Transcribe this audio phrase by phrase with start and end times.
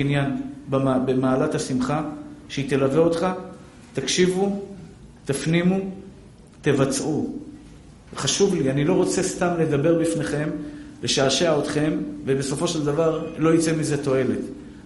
[0.00, 2.02] עניין במעלת השמחה,
[2.48, 3.26] שהיא תלווה אותך,
[3.92, 4.62] תקשיבו,
[5.24, 5.78] תפנימו,
[6.60, 7.36] תבצעו.
[8.16, 10.48] חשוב לי, אני לא רוצה סתם לדבר בפניכם,
[11.02, 11.92] לשעשע אתכם,
[12.24, 14.38] ובסופו של דבר לא יצא מזה תועלת.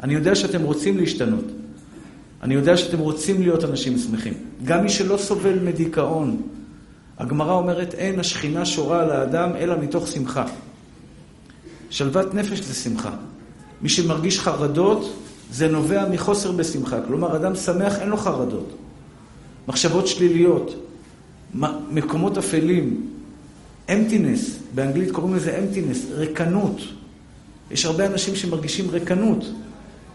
[0.03, 1.44] אני יודע שאתם רוצים להשתנות.
[2.42, 4.35] אני יודע שאתם רוצים להיות אנשים שמחים.
[4.65, 6.42] גם מי שלא סובל מדיכאון,
[7.19, 10.44] הגמרא אומרת, אין השכינה שורה על האדם אלא מתוך שמחה.
[11.90, 13.17] שלוות נפש זה שמחה.
[13.83, 15.12] מי שמרגיש חרדות,
[15.53, 17.01] זה נובע מחוסר בשמחה.
[17.06, 18.69] כלומר, אדם שמח, אין לו חרדות.
[19.69, 20.74] מחשבות שליליות,
[21.91, 23.07] מקומות אפלים,
[23.93, 26.80] אמפטינס, באנגלית קוראים לזה אמפטינס, ריקנות.
[27.71, 29.45] יש הרבה אנשים שמרגישים ריקנות.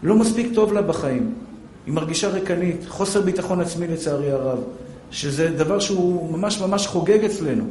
[0.02, 1.34] לא מספיק טוב לה בחיים.
[1.86, 4.58] היא מרגישה ריקנית, חוסר ביטחון עצמי לצערי הרב,
[5.10, 7.64] שזה דבר שהוא ממש ממש חוגג אצלנו.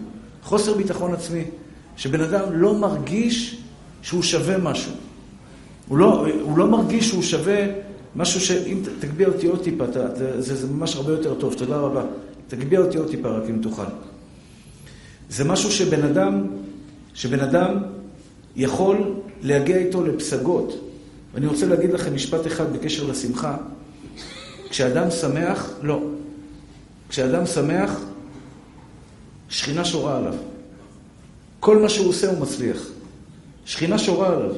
[0.44, 1.44] חוסר ביטחון עצמי,
[1.98, 3.58] שבן אדם לא מרגיש
[4.02, 4.91] שהוא שווה משהו.
[5.88, 7.66] הוא לא, הוא לא מרגיש שהוא שווה
[8.16, 12.03] משהו שאם תגביה אותי עוד טיפה, זה, זה, זה ממש הרבה יותר טוב, תודה רבה.
[12.48, 13.84] תגביה אותי עוד טיפה רק אם תוכל.
[15.30, 16.48] זה משהו שבן אדם,
[17.14, 17.78] שבן אדם
[18.56, 20.89] יכול להגיע איתו לפסגות.
[21.34, 23.58] ואני רוצה להגיד לכם משפט אחד בקשר לשמחה.
[24.70, 26.02] כשאדם שמח, לא.
[27.09, 28.02] כשאדם שמח,
[29.50, 30.33] שכינה שורה עליו.
[31.59, 32.81] כל מה שהוא עושה הוא מצליח.
[33.66, 34.52] שכינה שורה עליו.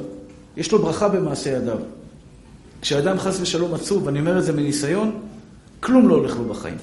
[0.56, 1.78] יש לו ברכה במעשה ידיו.
[2.82, 5.20] כשאדם חס ושלום עצוב, ואני אומר את זה מניסיון,
[5.80, 6.76] כלום לא הולך לו בחיים.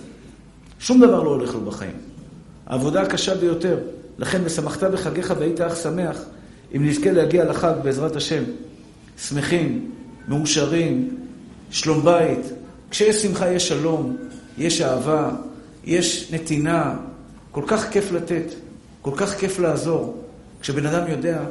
[0.80, 1.96] שום דבר לא הולך לו בחיים.
[2.66, 3.78] העבודה הקשה ביותר.
[4.18, 6.18] לכן, ושמחת בחגיך והיית אך שמח,
[6.76, 8.44] אם נזכה להגיע לחג בעזרת השם,
[9.18, 9.92] שמחים,
[10.28, 11.18] מאושרים,
[11.72, 12.46] שלום בית.
[12.90, 14.18] כשיש שמחה יש שלום,
[14.58, 15.32] יש אהבה,
[15.84, 16.96] יש נתינה.
[17.52, 18.54] כל כך כיף לתת,
[19.02, 20.24] כל כך כיף לעזור.
[20.62, 21.44] כשבן אדם יודע,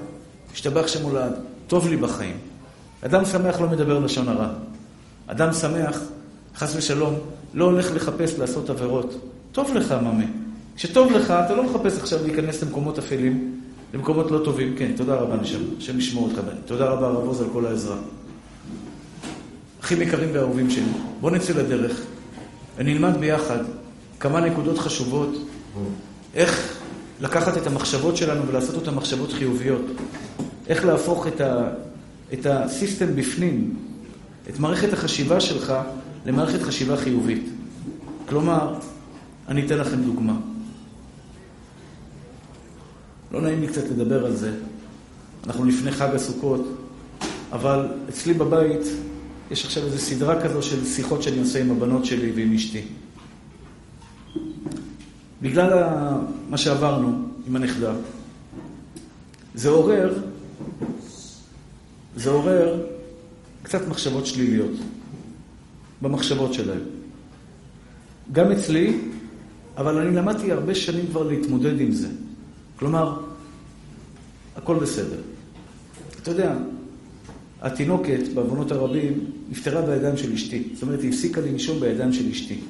[0.53, 1.33] השתבח שמולד,
[1.67, 2.36] טוב לי בחיים.
[3.03, 4.48] אדם שמח לא מדבר לשון הרע.
[5.27, 6.00] אדם שמח,
[6.56, 7.14] חס ושלום,
[7.55, 9.14] לא הולך לחפש לעשות עבירות.
[9.53, 10.25] טוב לך, ממה.
[10.77, 13.61] כשטוב לך, אתה לא מחפש עכשיו להיכנס למקומות אפלים,
[13.95, 14.74] למקומות לא טובים.
[14.79, 15.58] כן, תודה רבה, נשם.
[15.79, 16.41] השם ישמור אותך.
[16.67, 17.96] תודה רבה, רב עוז, על כל העזרה.
[19.83, 20.85] אחים יקרים ואהובים שלי,
[21.20, 22.01] בואו נצא לדרך
[22.77, 23.58] ונלמד ביחד
[24.20, 25.36] כמה נקודות חשובות,
[26.35, 26.79] איך
[27.20, 29.83] לקחת את המחשבות שלנו ולעשות אותן מחשבות חיוביות.
[30.69, 31.69] איך להפוך את, ה,
[32.33, 33.77] את הסיסטם בפנים,
[34.51, 35.75] את מערכת החשיבה שלך,
[36.27, 37.45] למערכת חשיבה חיובית.
[38.29, 38.75] כלומר,
[39.49, 40.37] אני אתן לכם דוגמה.
[43.33, 44.53] לא נעים לי קצת לדבר על זה.
[45.47, 46.61] אנחנו לפני חג הסוכות,
[47.53, 48.87] אבל אצלי בבית
[49.51, 52.83] יש עכשיו איזו סדרה כזו של שיחות שאני עושה עם הבנות שלי ועם אשתי.
[55.43, 55.85] בגלל
[56.51, 57.93] מה שעברנו עם הנכדה,
[59.55, 60.19] זה עורר
[62.17, 62.87] זה עורר
[63.63, 64.73] קצת מחשבות שליליות
[66.03, 66.81] במחשבות שלהם.
[68.33, 68.98] גם אצלי,
[69.77, 72.09] אבל אני למדתי הרבה שנים כבר להתמודד עם זה.
[72.77, 73.20] כלומר,
[74.57, 75.20] הכל בסדר.
[76.23, 76.57] אתה יודע,
[77.63, 80.69] התינוקת, בעוונות הרבים, נפטרה בידיים של אשתי.
[80.75, 82.61] זאת אומרת, היא הפסיקה לנשום בידיים של אשתי.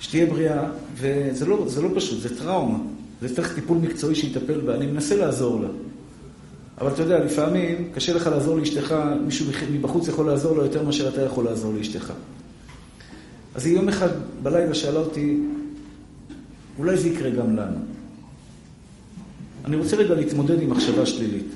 [0.00, 2.78] שתהיה בריאה, וזה לא, לא פשוט, זה טראומה.
[3.20, 4.74] זה צריך טיפול מקצועי שיטפל בה.
[4.74, 5.68] אני מנסה לעזור לה.
[6.80, 8.94] אבל אתה יודע, לפעמים קשה לך לעזור לאשתך,
[9.24, 12.12] מישהו מבחוץ יכול לעזור לו יותר מאשר אתה יכול לעזור לאשתך.
[13.54, 14.08] אז היא יום אחד
[14.42, 15.40] בלילה שאלה אותי,
[16.78, 17.78] אולי זה יקרה גם לנו.
[19.64, 21.46] אני רוצה רגע להתמודד עם מחשבה שלילית.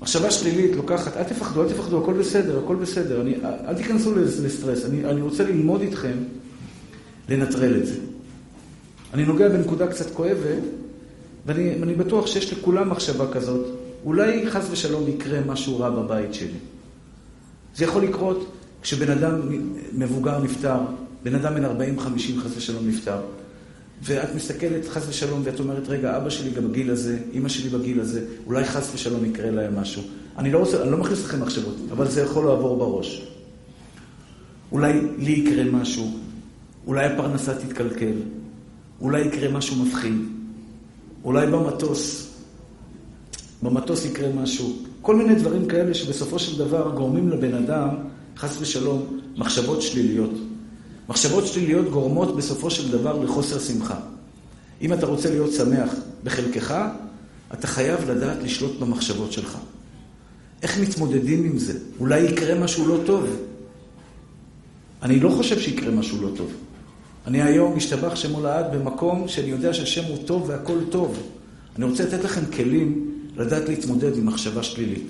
[0.00, 3.20] מחשבה שלילית לוקחת, אל תפחדו, אל תפחדו, הכל בסדר, הכל בסדר.
[3.20, 6.16] אני, אל תיכנסו לסטרס, אני, אני רוצה ללמוד איתכם
[7.28, 7.94] לנטרל את זה.
[9.14, 10.62] אני נוגע בנקודה קצת כואבת,
[11.46, 13.66] ואני בטוח שיש לכולם מחשבה כזאת,
[14.04, 16.58] אולי חס ושלום יקרה משהו רע בבית שלי.
[17.76, 19.40] זה יכול לקרות כשבן אדם
[19.92, 20.78] מבוגר נפטר,
[21.22, 21.64] בן אדם בן
[21.98, 22.00] 40-50
[22.38, 23.20] חס ושלום נפטר,
[24.02, 28.00] ואת מסתכלת חס ושלום ואת אומרת, רגע, אבא שלי גם בגיל הזה, אימא שלי בגיל
[28.00, 30.02] הזה, אולי חס ושלום יקרה להם משהו.
[30.38, 33.26] אני לא רוצה, אני לא מכניס לכם מחשבות, אבל זה יכול לעבור בראש.
[34.72, 36.18] אולי לי יקרה משהו,
[36.86, 38.16] אולי הפרנסה תתקלקל,
[39.00, 40.14] אולי יקרה משהו מפחיד,
[41.24, 42.33] אולי במטוס
[43.64, 44.76] במטוס יקרה משהו.
[45.02, 47.88] כל מיני דברים כאלה שבסופו של דבר גורמים לבן אדם,
[48.36, 50.30] חס ושלום, מחשבות שליליות.
[51.08, 53.96] מחשבות שליליות גורמות בסופו של דבר לחוסר שמחה.
[54.82, 55.94] אם אתה רוצה להיות שמח
[56.24, 56.74] בחלקך,
[57.52, 59.58] אתה חייב לדעת לשלוט במחשבות שלך.
[60.62, 61.78] איך מתמודדים עם זה?
[62.00, 63.26] אולי יקרה משהו לא טוב.
[65.02, 66.52] אני לא חושב שיקרה משהו לא טוב.
[67.26, 71.22] אני היום משתבח שמו לעד במקום שאני יודע שהשם הוא טוב והכל טוב.
[71.76, 75.06] אני רוצה לתת לכם כלים לדעת להתמודד עם מחשבה שלילית.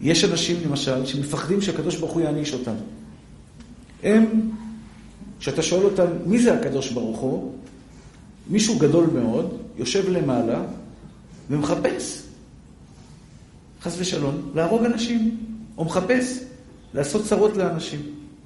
[0.00, 2.74] יש אנשים, למשל, שמפחדים שהקדוש ברוך הוא יעניש אותם.
[4.02, 4.50] הם,
[5.40, 7.52] כשאתה שואל אותם, מי זה הקדוש ברוך הוא?
[8.50, 10.62] מישהו גדול מאוד, יושב למעלה
[11.50, 12.22] ומחפש,
[13.82, 15.36] חס ושלום, להרוג אנשים,
[15.78, 16.40] או מחפש
[16.94, 18.00] לעשות צרות לאנשים.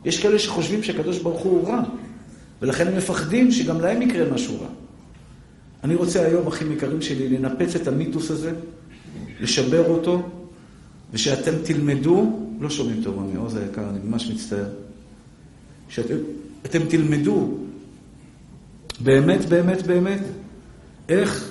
[0.05, 1.83] יש כאלה שחושבים שהקדוש ברוך הוא רע,
[2.62, 4.69] ולכן הם מפחדים שגם להם יקרה משהו רע.
[5.85, 8.53] אני רוצה היום, אחים יקרים שלי, לנפץ את המיתוס הזה,
[9.41, 10.23] לשבר אותו,
[11.12, 14.69] ושאתם תלמדו, לא שומעים טוב, אני עוז היקר, אני ממש מצטער,
[15.88, 17.49] שאתם תלמדו
[19.00, 20.21] באמת, באמת, באמת,
[21.09, 21.50] איך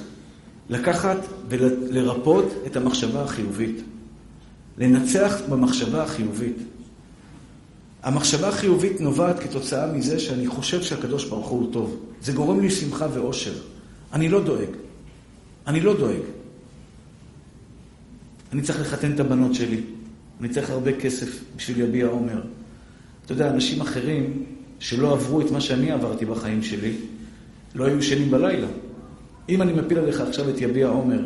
[0.69, 1.17] לקחת
[1.49, 3.81] ולרפות את המחשבה החיובית.
[4.77, 6.57] לנצח במחשבה החיובית.
[8.03, 11.99] המחשבה החיובית נובעת כתוצאה מזה שאני חושב שהקדוש ברוך הוא טוב.
[12.21, 13.53] זה גורם לי שמחה ואושר.
[14.13, 14.69] אני לא דואג.
[15.67, 16.21] אני לא דואג.
[18.53, 19.81] אני צריך לחתן את הבנות שלי.
[20.39, 22.41] אני צריך הרבה כסף בשביל יביע עומר.
[23.25, 24.43] אתה יודע, אנשים אחרים
[24.79, 26.93] שלא עברו את מה שאני עברתי בחיים שלי,
[27.75, 28.67] לא היו ישנים בלילה.
[29.49, 31.19] אם אני מפיל עליך עכשיו את יביע עומר,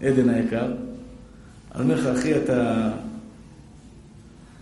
[0.00, 0.72] עדן היקר,
[1.74, 2.90] אני אומר לך, אחי, אתה,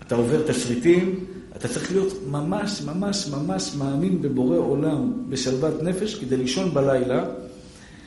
[0.07, 1.25] אתה עובר תסריטים,
[1.57, 7.25] אתה צריך להיות ממש, ממש, ממש מאמין בבורא עולם, בשלוות נפש, כדי לישון בלילה.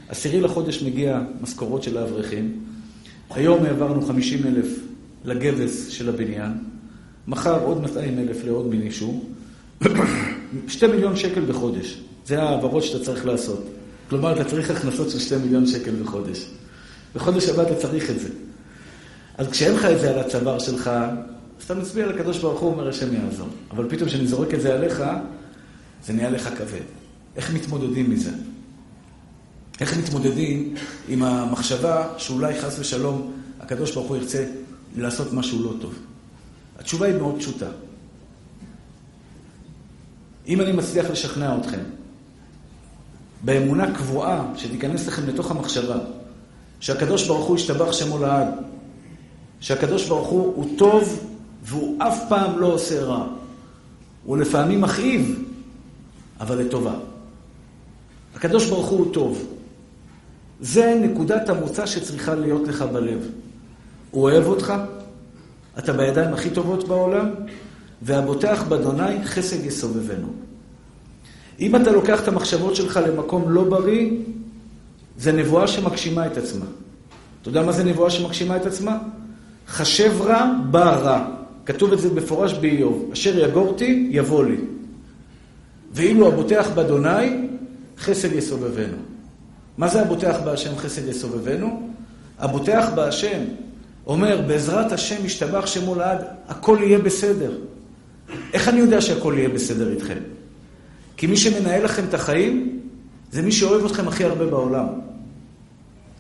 [0.09, 2.59] עשירי לחודש מגיע משכורות של האברכים.
[3.29, 4.67] היום העברנו 50 אלף
[5.25, 6.51] לגבס של הבניין.
[7.27, 9.25] מחר עוד 200 אלף לעוד מישהו.
[10.67, 12.01] שתי מיליון שקל בחודש.
[12.25, 13.63] זה ההעברות שאתה צריך לעשות.
[14.09, 16.45] כלומר, אתה צריך הכנסות של שתי מיליון שקל בחודש.
[17.15, 18.29] בחודש הבא אתה צריך את זה.
[19.37, 20.87] אז כשאין לך את זה על הצוואר שלך,
[21.59, 23.47] אז אתה מצביע לקדוש ברוך הוא, אומר השם יעזור.
[23.71, 25.03] אבל פתאום כשאני זורק את זה עליך,
[26.05, 26.85] זה נהיה לך כבד.
[27.35, 28.31] איך מתמודדים מזה?
[29.79, 30.75] איך מתמודדים
[31.07, 34.45] עם המחשבה שאולי חס ושלום הקדוש ברוך הוא ירצה
[34.95, 35.93] לעשות משהו לא טוב?
[36.79, 37.67] התשובה היא מאוד פשוטה.
[40.47, 41.79] אם אני מצליח לשכנע אתכם
[43.41, 45.97] באמונה קבועה שתיכנס לכם לתוך המחשבה
[46.79, 48.47] שהקדוש ברוך הוא ישתבח שמו לעד,
[49.59, 51.29] שהקדוש ברוך הוא הוא טוב
[51.63, 53.27] והוא אף פעם לא עושה רע.
[54.25, 55.43] הוא לפעמים מכאיב,
[56.39, 56.93] אבל לטובה.
[58.35, 59.54] הקדוש ברוך הוא הוא טוב.
[60.61, 63.29] זה נקודת המוצא שצריכה להיות לך בלב.
[64.11, 64.73] הוא אוהב אותך,
[65.79, 67.29] אתה בידיים הכי טובות בעולם,
[68.01, 70.27] והבוטח באדוני חסד יסובבנו.
[71.59, 74.11] אם אתה לוקח את המחשבות שלך למקום לא בריא,
[75.17, 76.65] זה נבואה שמגשימה את עצמה.
[77.41, 78.97] אתה יודע מה זה נבואה שמגשימה את עצמה?
[79.67, 81.27] חשב רע, בא רע.
[81.65, 83.09] כתוב את זה בפורש באיוב.
[83.13, 84.57] אשר יגורתי, יבוא לי.
[85.91, 87.47] ואילו הבוטח באדוני,
[87.99, 89.14] חסד יסובבנו.
[89.77, 91.89] מה זה הבוטח בהשם חסד יסובבנו?
[92.39, 93.41] הבוטח בהשם
[94.07, 97.51] אומר, בעזרת השם ישתבח שמו לעד, הכל יהיה בסדר.
[98.53, 100.17] איך אני יודע שהכל יהיה בסדר איתכם?
[101.17, 102.79] כי מי שמנהל לכם את החיים,
[103.31, 104.85] זה מי שאוהב אתכם הכי הרבה בעולם.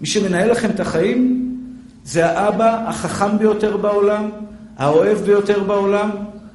[0.01, 1.51] מי שמנהל לכם את החיים,
[2.05, 4.29] זה האבא החכם ביותר בעולם,
[4.77, 6.09] האוהב ביותר בעולם,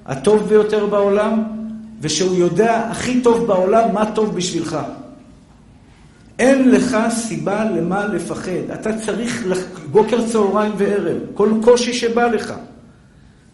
[0.07, 1.45] הטוב ביותר בעולם,
[2.01, 4.79] ושהוא יודע הכי טוב בעולם מה טוב בשבילך.
[6.41, 8.71] אין לך סיבה למה לפחד.
[8.75, 9.45] אתה צריך
[9.91, 12.55] בוקר, צהריים וערב, כל קושי שבא לך,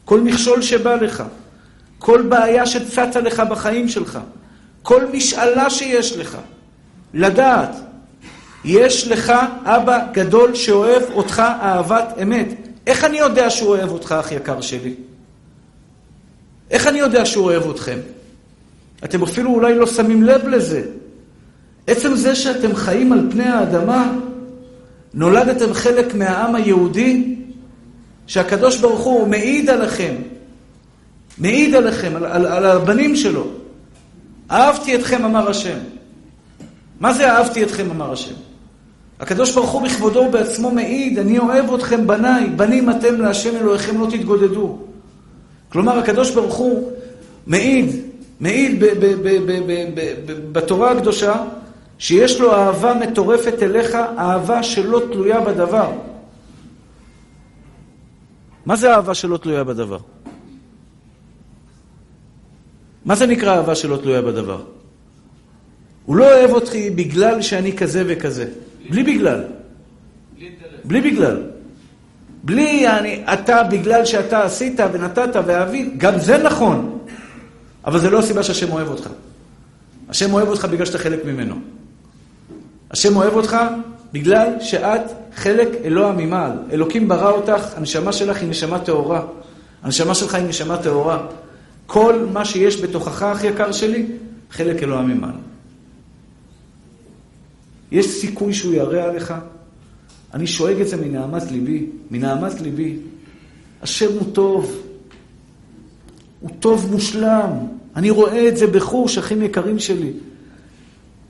[0.05, 1.23] כל מכשול שבא לך,
[1.99, 4.19] כל בעיה שצצה לך בחיים שלך,
[4.83, 6.39] כל משאלה שיש לך,
[7.15, 7.77] לדעת,
[8.65, 9.33] יש לך
[9.65, 12.49] אבא גדול שאוהב אותך אהבת אמת.
[12.87, 14.95] איך אני יודע שהוא אוהב אותך, אח יקר שלי?
[16.71, 17.99] איך אני יודע שהוא אוהב אתכם?
[19.05, 20.83] אתם אפילו אולי לא שמים לב לזה.
[21.87, 24.13] עצם זה שאתם חיים על פני האדמה,
[25.15, 27.35] נולדתם חלק מהעם היהודי,
[28.27, 30.15] שהקדוש ברוך הוא מעיד עליכם,
[31.39, 33.47] מעיד עליכם, על, על, על הבנים שלו.
[34.51, 35.79] אהבתי אתכם, אמר השם.
[37.01, 38.35] מה זה אהבתי אתכם, אמר השם?
[39.21, 44.07] הקדוש ברוך הוא בכבודו בעצמו מעיד, אני אוהב אתכם בניי, בנים אתם להשם אלוהיכם לא
[44.11, 44.79] תתגודדו.
[45.69, 46.91] כלומר, הקדוש ברוך הוא
[47.47, 47.97] מעיד,
[48.41, 48.85] מעיד
[50.53, 51.35] בתורה הקדושה,
[51.99, 55.91] שיש לו אהבה מטורפת אליך, אהבה שלא תלויה בדבר.
[58.67, 59.99] מה זה אהבה שלא תלויה בדבר?
[63.05, 64.63] מה זה נקרא אהבה שלא תלויה בדבר?
[66.07, 68.47] הוא לא אוהב אותי בגלל שאני כזה וכזה.
[68.91, 69.45] בלי בגלל.
[70.85, 71.43] בלי בגלל.
[72.45, 76.99] בלי אני, אתה בגלל שאתה עשית ונתת ואהבית, גם זה נכון.
[77.85, 79.09] אבל זה לא הסיבה שהשם אוהב אותך.
[80.09, 81.76] השם אוהב אותך בגלל שאתה חלק ממנו.
[82.91, 83.57] השם אוהב אותך
[84.13, 85.03] בגלל שאת
[85.35, 86.53] חלק אלוה ממעל.
[86.73, 89.23] אלוקים ברא אותך, הנשמה שלך היא נשמה טהורה.
[89.83, 91.27] הנשמה שלך היא נשמה טהורה.
[91.87, 94.07] כל מה שיש בתוכך, אח יקר שלי,
[94.51, 95.35] חלק אלוה ממעל.
[97.93, 99.35] יש סיכוי שהוא ירא עליך?
[100.35, 102.97] אני שואג את זה מנהמת ליבי, מנהמת ליבי.
[103.83, 104.83] השם הוא טוב.
[106.41, 107.51] הוא טוב מושלם.
[107.97, 110.13] אני רואה את זה בחוש, אחים יקרים שלי.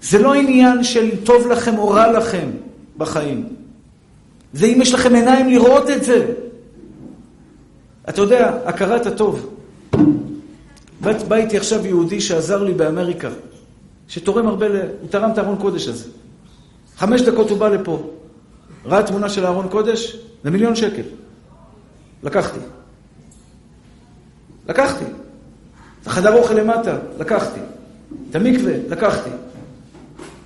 [0.02, 2.50] זה לא עניין של טוב לכם או רע לכם
[2.96, 3.48] בחיים.
[4.52, 6.26] זה אם יש לכם עיניים לראות את זה.
[8.08, 9.56] אתה יודע, הכרת הטוב.
[11.00, 13.28] בא איתי עכשיו יהודי שעזר לי באמריקה,
[14.08, 14.76] שתורם הרבה, ל...
[15.00, 16.08] הוא תרם את הארון קודש הזה.
[16.96, 18.10] חמש דקות הוא בא לפה,
[18.84, 21.02] ראה תמונה של הארון קודש, זה מיליון שקל.
[22.22, 22.58] לקחתי.
[24.68, 25.04] לקחתי.
[26.02, 27.60] את החדר אוכל למטה, לקחתי.
[28.30, 29.30] את המקווה, לקחתי.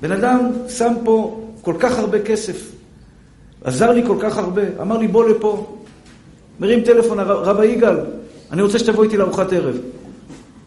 [0.01, 0.39] בן אדם
[0.69, 2.73] שם פה כל כך הרבה כסף,
[3.65, 5.77] עזר לי כל כך הרבה, אמר לי בוא לפה,
[6.61, 7.97] מרים טלפון, רבא יגאל,
[8.53, 9.77] אני רוצה שתבוא איתי לארוחת ערב.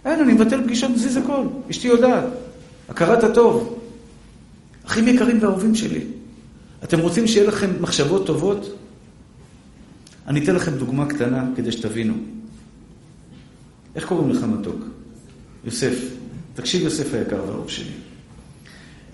[0.06, 2.24] אין, אני מבטל פגישות, מזיז הכל, אשתי יודעת.
[2.90, 3.80] הכרת הטוב.
[4.86, 6.02] אחים יקרים ואהובים שלי,
[6.84, 8.78] אתם רוצים שיהיה לכם מחשבות טובות?
[10.28, 12.14] אני אתן לכם דוגמה קטנה כדי שתבינו.
[13.96, 14.86] איך קוראים לך מתוק?
[15.66, 15.96] יוסף.
[16.54, 18.03] תקשיב יוסף היקר והאהוב שלי.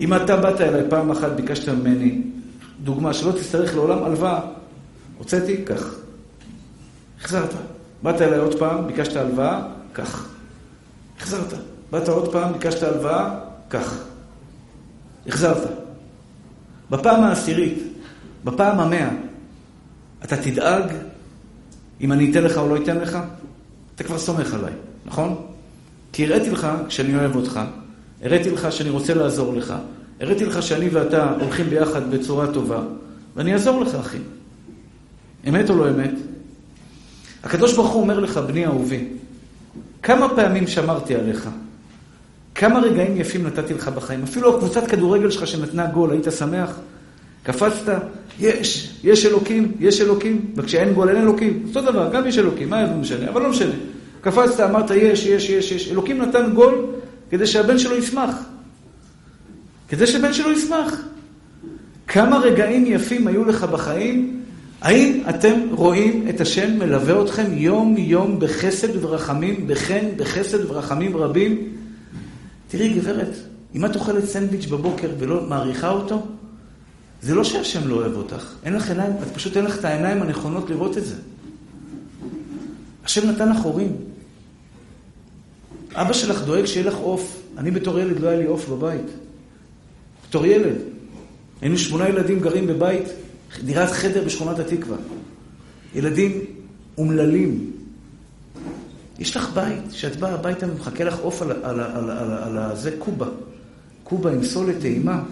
[0.00, 2.22] אם אתה באת אליי פעם אחת, ביקשת ממני
[2.82, 4.40] דוגמה שלא תצטרך לעולם הלוואה,
[5.18, 5.94] הוצאתי, קח.
[7.20, 7.54] החזרת.
[8.02, 10.28] באת אליי עוד פעם, ביקשת הלוואה, קח.
[11.18, 11.52] החזרת.
[11.90, 13.94] באת עוד פעם, ביקשת הלוואה, קח.
[15.26, 15.68] החזרת.
[16.90, 17.82] בפעם העשירית,
[18.44, 19.10] בפעם המאה,
[20.24, 20.84] אתה תדאג
[22.00, 23.18] אם אני אתן לך או לא אתן לך?
[23.94, 24.72] אתה כבר סומך עליי,
[25.06, 25.46] נכון?
[26.12, 27.60] כי הראיתי לך שאני אוהב אותך,
[28.22, 29.74] הראיתי לך שאני רוצה לעזור לך,
[30.20, 32.82] הראיתי לך שאני ואתה הולכים ביחד בצורה טובה,
[33.36, 34.18] ואני אעזור לך, אחי.
[35.48, 36.14] אמת או לא אמת?
[37.44, 39.04] הקדוש ברוך הוא אומר לך, בני אהובי,
[40.02, 41.48] כמה פעמים שמרתי עליך?
[42.54, 44.22] כמה רגעים יפים נתתי לך בחיים?
[44.22, 46.76] אפילו הקבוצת כדורגל שלך שנתנה גול, היית שמח?
[47.42, 48.02] קפצת?
[48.40, 51.62] יש, יש אלוקים, יש אלוקים, וכשאין גול אין אלוקים.
[51.68, 53.30] אותו דבר, גם יש אלוקים, מה זה משנה?
[53.30, 53.74] אבל לא משנה.
[54.20, 55.90] קפצת, אמרת יש, יש, יש, יש.
[55.90, 56.86] אלוקים נתן גול
[57.30, 58.34] כדי שהבן שלו ישמח.
[59.88, 60.94] כדי שהבן שלו ישמח.
[62.06, 64.42] כמה רגעים יפים היו לך בחיים?
[64.80, 71.72] האם אתם רואים את השם מלווה אתכם יום-יום בחסד וברחמים, בחן, בחסד ורחמים רבים?
[72.68, 73.34] תראי, גברת,
[73.74, 76.26] אם את אוכלת סנדוויץ' בבוקר ולא מעריכה אותו,
[77.22, 78.52] זה לא שהשם לא אוהב אותך.
[78.64, 81.14] אין לך עיניים, את פשוט אין לך את העיניים הנכונות לראות את זה.
[83.04, 83.96] השם נתן לך הורים.
[85.94, 87.42] אבא שלך דואג שיהיה לך עוף.
[87.58, 89.06] אני בתור ילד לא היה לי עוף בבית.
[90.28, 90.76] בתור ילד.
[91.60, 93.04] היינו שמונה ילדים גרים בבית,
[93.64, 94.96] דירת חדר בשכונת התקווה.
[95.94, 96.44] ילדים
[96.98, 97.70] אומללים.
[99.18, 102.76] יש לך בית, כשאת באה הביתה ומחכה לך עוף על, על, על, על, על, על
[102.76, 103.26] זה קובה.
[104.04, 105.22] קובה עם סולת טעימה.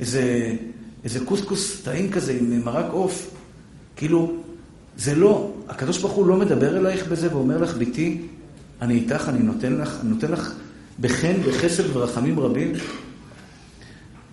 [0.00, 0.54] איזה,
[1.04, 3.30] איזה קוסקוס טעים כזה עם מרק עוף.
[3.96, 4.32] כאילו,
[4.96, 8.22] זה לא, הקדוש ברוך הוא לא מדבר אלייך בזה ואומר לך, ביתי,
[8.82, 10.54] אני איתך, אני נותן לך, אני נותן לך
[11.00, 12.72] בחן, בחסד ורחמים רבים.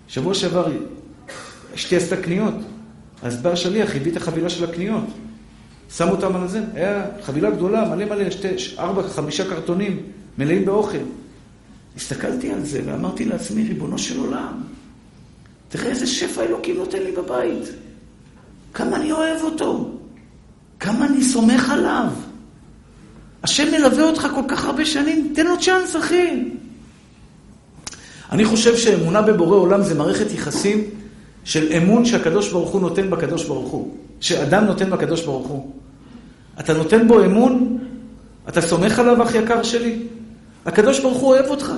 [0.08, 0.72] שבוע שעבר
[1.74, 2.54] אשתי עשתה קניות,
[3.22, 5.04] אז בא השליח, הביא את החבילה של הקניות.
[5.96, 10.02] שם אותם על זה, היה חבילה גדולה, מלא מלא, שתי, ארבע, חמישה קרטונים
[10.38, 10.98] מלאים באוכל.
[11.96, 14.62] הסתכלתי על זה ואמרתי לעצמי, ריבונו של עולם,
[15.68, 17.68] תראה איזה שפע אלוקים נותן לי בבית.
[18.74, 19.90] כמה אני אוהב אותו.
[20.80, 22.08] כמה אני סומך עליו.
[23.44, 26.42] השם מלווה אותך כל כך הרבה שנים, תן לו צ'אנס, אחי.
[28.32, 30.84] אני חושב שאמונה בבורא עולם זה מערכת יחסים
[31.44, 33.94] של אמון שהקדוש ברוך הוא נותן בקדוש ברוך הוא.
[34.20, 35.70] שאדם נותן בקדוש ברוך הוא.
[36.60, 37.78] אתה נותן בו אמון?
[38.48, 39.98] אתה סומך עליו, אח יקר שלי?
[40.66, 41.72] הקדוש ברוך הוא אוהב אותך.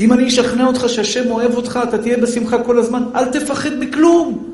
[0.00, 3.02] אם אני אשכנע אותך שהשם אוהב אותך, אתה תהיה בשמחה כל הזמן.
[3.14, 4.52] אל תפחד מכלום.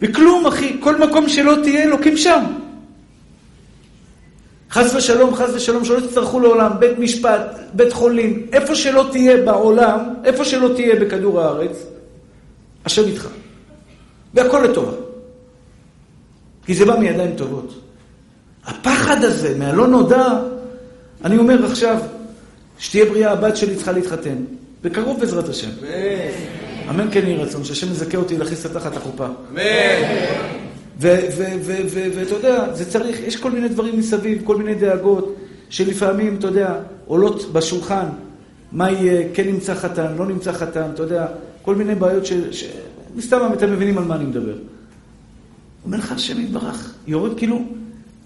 [0.00, 0.76] בכלום, אחי.
[0.80, 2.44] כל מקום שלא תהיה, אלוקים שם.
[4.76, 10.14] חס ושלום, חס ושלום, שלא תצטרכו לעולם, בית משפט, בית חולים, איפה שלא תהיה בעולם,
[10.24, 11.86] איפה שלא תהיה בכדור הארץ,
[12.84, 13.28] השם איתך.
[14.34, 14.92] והכל לטובה.
[16.66, 17.80] כי זה בא מידיים טובות.
[18.64, 20.26] הפחד הזה מהלא נודע,
[21.24, 22.00] אני אומר עכשיו,
[22.78, 24.36] שתהיה בריאה, הבת שלי צריכה להתחתן.
[24.82, 25.70] בקרוב בעזרת השם.
[26.90, 29.26] אמן כן יהי רצון, שהשם יזכה אותי להכניס אותה תחת החופה.
[29.26, 29.62] אמן.
[30.98, 35.36] ואתה יודע, זה צריך, יש כל מיני דברים מסביב, כל מיני דאגות,
[35.68, 38.06] שלפעמים, אתה יודע, עולות בשולחן,
[38.72, 41.26] מה יהיה, כן נמצא חתן, לא נמצא חתן, אתה יודע,
[41.62, 42.32] כל מיני בעיות ש...
[42.32, 42.64] ש...
[43.16, 44.56] מסתם אתם מבינים על מה אני מדבר.
[45.84, 47.64] אומר לך השם יתברך, יורד כאילו,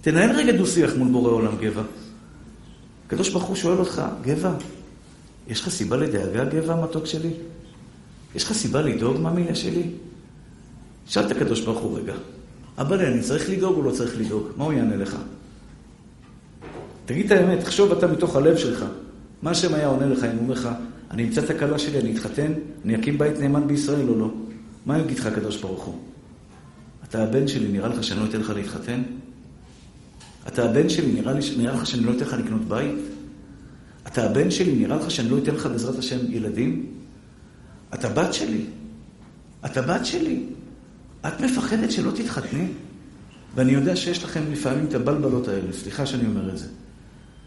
[0.00, 1.82] תנהל רגע דו-שיח מול בורא עולם, גבע.
[3.06, 4.52] הקדוש ברוך הוא שואל אותך, גבע,
[5.48, 7.30] יש לך סיבה לדאגה, גבע המתוק שלי?
[8.34, 9.82] יש לך סיבה לדאוג, מאמינה שלי?
[11.06, 12.14] שאל את הקדוש ברוך הוא רגע,
[12.80, 14.48] אבא לי, אני צריך לדאוג או לא צריך לדאוג?
[14.56, 15.16] מה הוא יענה לך?
[17.06, 18.84] תגיד את האמת, תחשוב אתה מתוך הלב שלך.
[19.42, 20.68] מה השם היה עונה לך אם הוא אומר לך,
[21.10, 22.52] אני אמצא את הכלה שלי, אני אתחתן,
[22.84, 24.30] אני אקים בית נאמן בישראל או לא?
[24.86, 25.98] מה יגיד לך הקדוש ברוך הוא?
[27.08, 29.02] אתה הבן שלי, נראה לך שאני לא אתן לך להתחתן?
[30.48, 32.98] אתה הבן שלי, נראה, לי, נראה לך שאני לא אתן לך לקנות בית?
[34.06, 36.86] אתה הבן שלי, נראה לך שאני לא אתן לך בעזרת השם ילדים?
[37.94, 38.64] אתה בת שלי.
[39.64, 40.42] אתה בת שלי.
[41.28, 42.66] את מפחדת שלא תתחתני?
[43.54, 46.66] ואני יודע שיש לכם לפעמים את הבלבלות האלה, סליחה שאני אומר את זה.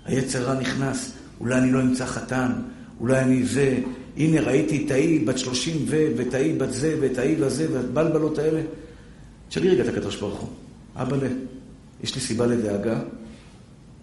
[0.06, 2.52] היצר רע נכנס, אולי אני לא אמצא חתן,
[3.00, 3.80] אולי אני זה,
[4.18, 8.38] הנה ראיתי את ההיא בת שלושים ו, ואת ההיא בת זה, ואת ההיא לזה, והבלבלות
[8.38, 8.62] האלה.
[9.50, 10.50] תשאלי רגע את הקדוש ברוך הוא,
[10.96, 11.20] אבא ל...
[12.04, 13.00] יש לי סיבה לדאגה?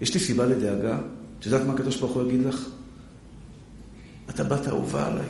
[0.01, 0.99] יש לי סיבה לדאגה?
[1.39, 2.69] את יודעת מה הקדוש ברוך הוא יגיד לך?
[4.31, 5.29] אתה בת אהובה עליי.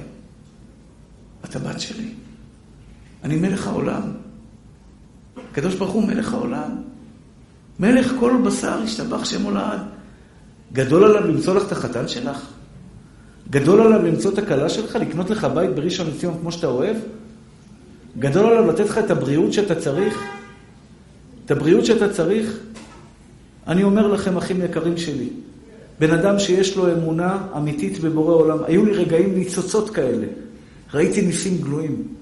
[1.45, 2.09] אתה בת שלי.
[3.25, 4.03] אני מלך העולם.
[5.51, 6.71] הקדוש ברוך הוא מלך העולם.
[7.81, 9.81] מלך כל בשר ישתבח שם הולד.
[10.73, 12.47] גדול עליו למצוא לך את החתן שלך?
[13.51, 14.97] גדול עליו למצוא את הכלה שלך?
[14.97, 16.97] לקנות לך בית בראשון לציון כמו שאתה אוהב?
[18.19, 20.23] גדול עליו לתת לך את הבריאות שאתה צריך?
[21.45, 22.59] את הבריאות שאתה צריך?
[23.67, 25.29] אני אומר לכם, אחים יקרים שלי,
[25.99, 30.27] בן אדם שיש לו אמונה אמיתית בבורא עולם, היו לי רגעים ניצוצות כאלה.
[30.95, 32.20] ראיתי ניסים גלויים.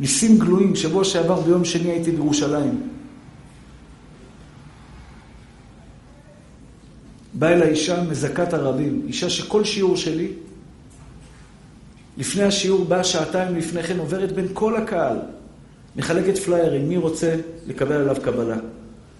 [0.00, 0.76] ניסים גלויים.
[0.76, 2.88] שבוע שעבר ביום שני הייתי בירושלים.
[7.34, 10.28] באה אליי אישה מזכת ערבים, אישה שכל שיעור שלי,
[12.16, 15.16] לפני השיעור באה שעתיים לפני כן, עוברת בין כל הקהל,
[15.96, 17.36] מחלקת פליירים, מי רוצה
[17.66, 18.56] לקבל עליו קבלה.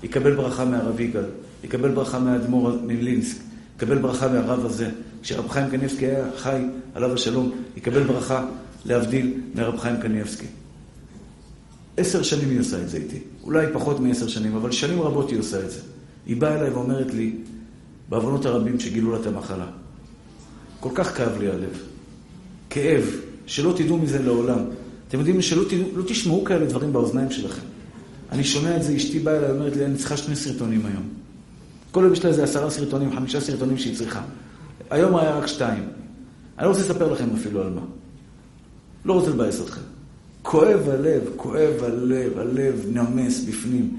[0.02, 1.24] יקבל ברכה מהרב יגאל,
[1.64, 3.36] יקבל ברכה מהאדמו"ר מלינסק,
[3.76, 4.90] יקבל ברכה מהרב הזה.
[5.22, 6.62] כשרב חיים קניבסקי היה חי,
[6.94, 8.46] עליו השלום, יקבל ברכה,
[8.84, 10.46] להבדיל, מהרב חיים קניבסקי.
[11.96, 13.18] עשר שנים היא עושה את זה איתי.
[13.42, 15.80] אולי פחות מעשר שנים, אבל שנים רבות היא עושה את זה.
[16.26, 17.36] היא באה אליי ואומרת לי,
[18.08, 19.66] בעוונות הרבים שגילו לה את המחלה.
[20.80, 21.78] כל כך כאב לי הלב.
[22.70, 23.04] כאב,
[23.46, 24.58] שלא תדעו מזה לעולם.
[25.08, 27.66] אתם יודעים שלא תדעו, לא תשמעו כאלה דברים באוזניים שלכם.
[28.32, 31.08] אני שומע את זה, אשתי באה אליי ואומרת לי, אני צריכה שני סרטונים היום.
[31.90, 34.22] כל יום יש לה איזה עשרה סרטונים, חמישה סרטונים שהיא צריכה.
[34.90, 35.84] היום היה רק שתיים.
[36.58, 37.82] אני לא רוצה לספר לכם אפילו על מה.
[39.04, 39.93] לא רוצה לבאס אתכם.
[40.44, 43.96] כואב הלב, כואב הלב, הלב נמס בפנים.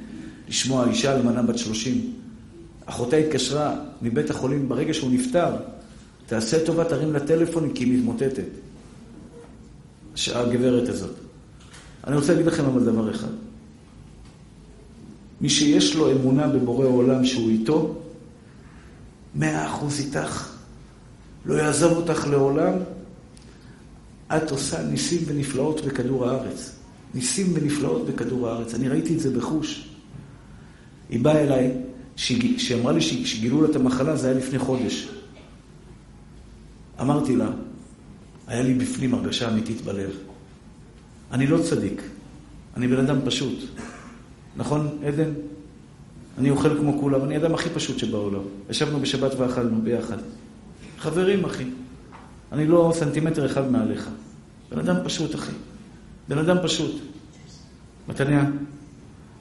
[0.50, 2.14] לשמוע אישה אלמנה בת שלושים.
[2.86, 5.56] אחותה התקשרה מבית החולים ברגע שהוא נפטר.
[6.26, 8.44] תעשה טובה, תרים לה טלפון כי היא מתמוטטת.
[10.36, 11.16] הגברת הזאת.
[12.08, 13.34] אני רוצה להגיד לכם אבל דבר אחד.
[15.42, 17.96] מי שיש לו אמונה בבורא עולם שהוא איתו,
[19.36, 20.50] מאה אחוז איתך.
[21.46, 22.74] לא יעזוב אותך לעולם.
[24.28, 26.76] את עושה ניסים ונפלאות בכדור הארץ.
[27.14, 28.74] ניסים ונפלאות בכדור הארץ.
[28.74, 29.90] אני ראיתי את זה בחוש.
[31.10, 31.72] היא באה אליי,
[32.16, 35.08] כשהיא אמרה לי שגילו לה את המחלה, זה היה לפני חודש.
[37.02, 37.50] אמרתי לה,
[38.48, 40.10] היה לי בפנים הרגשה אמיתית בלב.
[41.32, 42.02] אני לא צדיק,
[42.78, 43.60] אני בן אדם פשוט.
[44.58, 45.30] נכון, עדן?
[46.38, 48.42] אני אוכל כמו כולם, אני האדם הכי פשוט שבעולם.
[48.70, 50.18] ישבנו בשבת ואכלנו ביחד.
[51.00, 51.64] חברים, אחי.
[52.52, 54.10] אני לא סנטימטר אחד מעליך.
[54.72, 55.52] בן אדם פשוט, אחי.
[56.28, 57.02] בן אדם פשוט.
[58.08, 58.46] מתניה,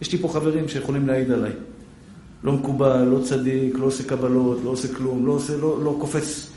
[0.00, 1.52] יש לי פה חברים שיכולים להעיד עליי.
[2.44, 6.50] לא מקובל, לא צדיק, לא עושה קבלות, לא עושה כלום, לא, עושה, לא, לא קופץ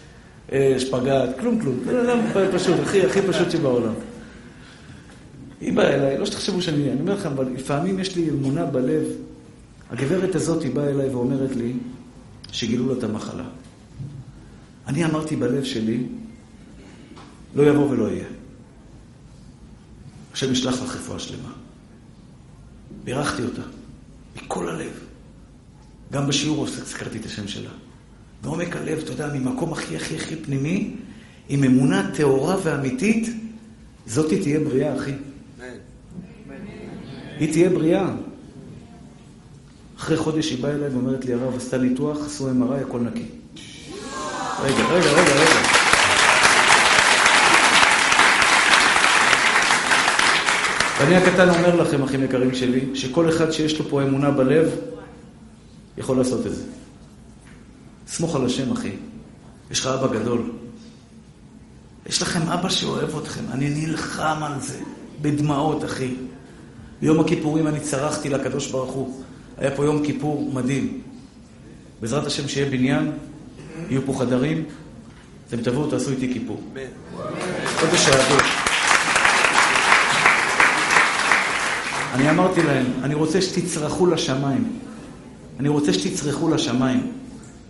[0.52, 1.80] אה, שפגאט, כלום כלום.
[1.86, 2.20] בן אדם
[2.54, 3.94] פשוט, הכי, הכי פשוט שבעולם.
[5.62, 9.04] היא באה אליי, לא שתחשבו שאני, אני אומר לכם, אבל לפעמים יש לי אמונה בלב.
[9.90, 11.74] הגברת הזאת היא באה אליי ואומרת לי
[12.52, 13.44] שגילו לה את המחלה.
[14.88, 16.04] אני אמרתי בלב שלי,
[17.56, 18.26] לא יבוא ולא יהיה.
[20.34, 21.50] השם ישלח לך רפואה שלמה.
[23.04, 23.62] בירכתי אותה,
[24.36, 24.92] מכל הלב.
[26.12, 27.70] גם בשיעור הזכרתי את השם שלה.
[28.44, 30.96] מעומק הלב, אתה יודע, ממקום הכי הכי הכי פנימי,
[31.50, 33.30] עם אמונה טהורה ואמיתית,
[34.06, 35.14] זאת תהיה בריאה, אחי.
[37.40, 38.14] היא תהיה בריאה.
[39.98, 43.26] אחרי חודש היא באה אליי ואומרת לי, הרב, עשתה ניתוח, עשו MRI, הכל נקי.
[44.64, 45.77] רגע, רגע, רגע, רגע.
[51.00, 54.72] ואני הקטן אומר לכם, אחים יקרים שלי, שכל אחד שיש לו פה אמונה בלב,
[55.98, 56.64] יכול לעשות את זה.
[58.08, 58.92] סמוך על השם, אחי.
[59.72, 60.52] יש לך אבא גדול.
[62.06, 63.42] יש לכם אבא שאוהב אתכם.
[63.52, 64.80] אני נלחם על זה.
[65.22, 66.16] בדמעות, אחי.
[67.02, 69.24] ביום הכיפורים אני צרחתי לקדוש ברוך הוא.
[69.58, 71.02] היה פה יום כיפור מדהים.
[72.02, 73.12] בעזרת השם שיהיה בניין,
[73.90, 74.66] יהיו פה חדרים,
[75.48, 76.62] אתם תבואו, תעשו איתי כיפור.
[77.80, 78.67] חודש היהדות.
[82.18, 84.80] אני אמרתי להם, אני רוצה שתצרחו לשמיים.
[85.60, 87.12] אני רוצה שתצרחו לשמיים.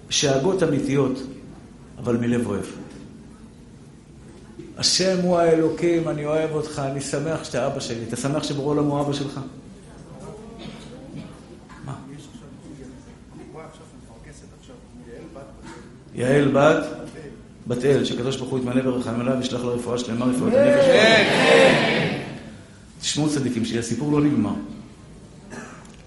[0.09, 1.23] שאגות אמיתיות,
[1.97, 2.65] אבל מלב אוהב.
[4.77, 8.03] השם הוא האלוקים, אני אוהב אותך, אני שמח שאתה אבא שלי.
[8.07, 9.39] אתה שמח עולם הוא אבא שלך?
[16.15, 16.83] יעל בת?
[17.67, 22.26] בת אל, שקדוש ברוך הוא יתמלא ברחמים עליו וישלח לה רפואה שלמה, רפואת הנפש.
[23.01, 24.53] תשמעו צדיקים שלי, הסיפור לא נגמר.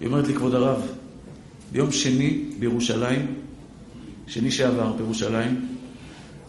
[0.01, 0.83] היא אומרת לי, כבוד הרב,
[1.73, 3.35] ביום שני בירושלים,
[4.27, 5.69] שני שעבר בירושלים,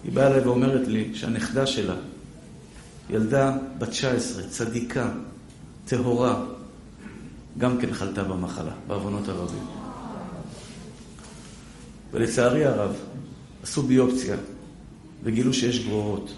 [0.04, 1.96] היא באה אליי ואומרת לי שהנכדה שלה,
[3.10, 5.10] ילדה בת 19, צדיקה,
[5.86, 6.46] טהורה,
[7.58, 9.66] גם כן חלתה במחלה, בעוונות הרבים.
[12.12, 12.96] ולצערי הרב,
[13.64, 14.36] עשו ביופציה
[15.24, 16.34] וגילו שיש גרורות.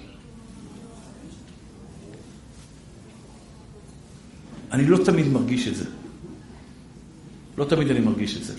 [4.73, 5.85] אני לא תמיד מרגיש את זה.
[7.57, 8.53] לא תמיד אני מרגיש את זה.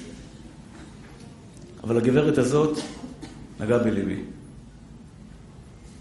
[1.84, 2.78] אבל הגברת הזאת
[3.60, 4.20] נגעה בליבי.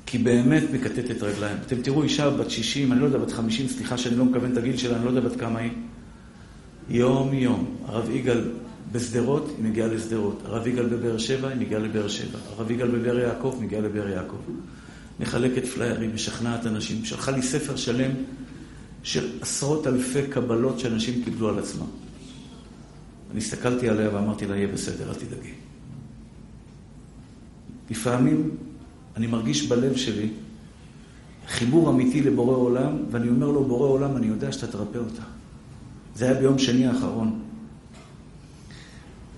[0.05, 1.57] כי באמת מקטטת רגליים.
[1.67, 4.57] אתם תראו אישה בת 60, אני לא יודע, בת 50, סליחה שאני לא מכוון את
[4.57, 5.71] הגיל שלה, אני לא יודע בת כמה היא.
[6.89, 7.75] יום-יום.
[7.85, 8.51] הרב יגאל
[8.91, 10.41] בשדרות, היא מגיעה לשדרות.
[10.45, 12.39] הרב יגאל בבאר שבע, היא מגיעה לבאר שבע.
[12.57, 14.37] הרב יגאל בבאר יעקב, מגיעה לבאר יעקב.
[15.19, 17.05] מחלקת פליירים, משכנעת אנשים.
[17.05, 18.11] שלחה לי ספר שלם
[19.03, 21.85] של עשרות אלפי קבלות שאנשים קיבלו על עצמם.
[23.31, 25.53] אני הסתכלתי עליה ואמרתי לה, יהיה בסדר, אל תדאגי.
[27.91, 28.49] לפעמים
[29.17, 30.29] אני מרגיש בלב שלי
[31.47, 35.23] חיבור אמיתי לבורא עולם, ואני אומר לו, בורא עולם, אני יודע שאתה תרפא אותה.
[36.15, 37.39] זה היה ביום שני האחרון.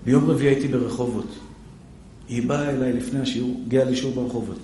[0.06, 1.40] ביום רביעי הייתי ברחובות.
[2.28, 4.60] היא באה אליי לפני השיעור, הגיעה לשיעור ברחובות.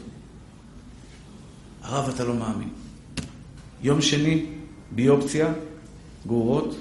[1.81, 2.69] הרב, אתה לא מאמין.
[3.83, 4.45] יום שני,
[4.95, 5.53] ביופציה,
[6.27, 6.75] גרורות.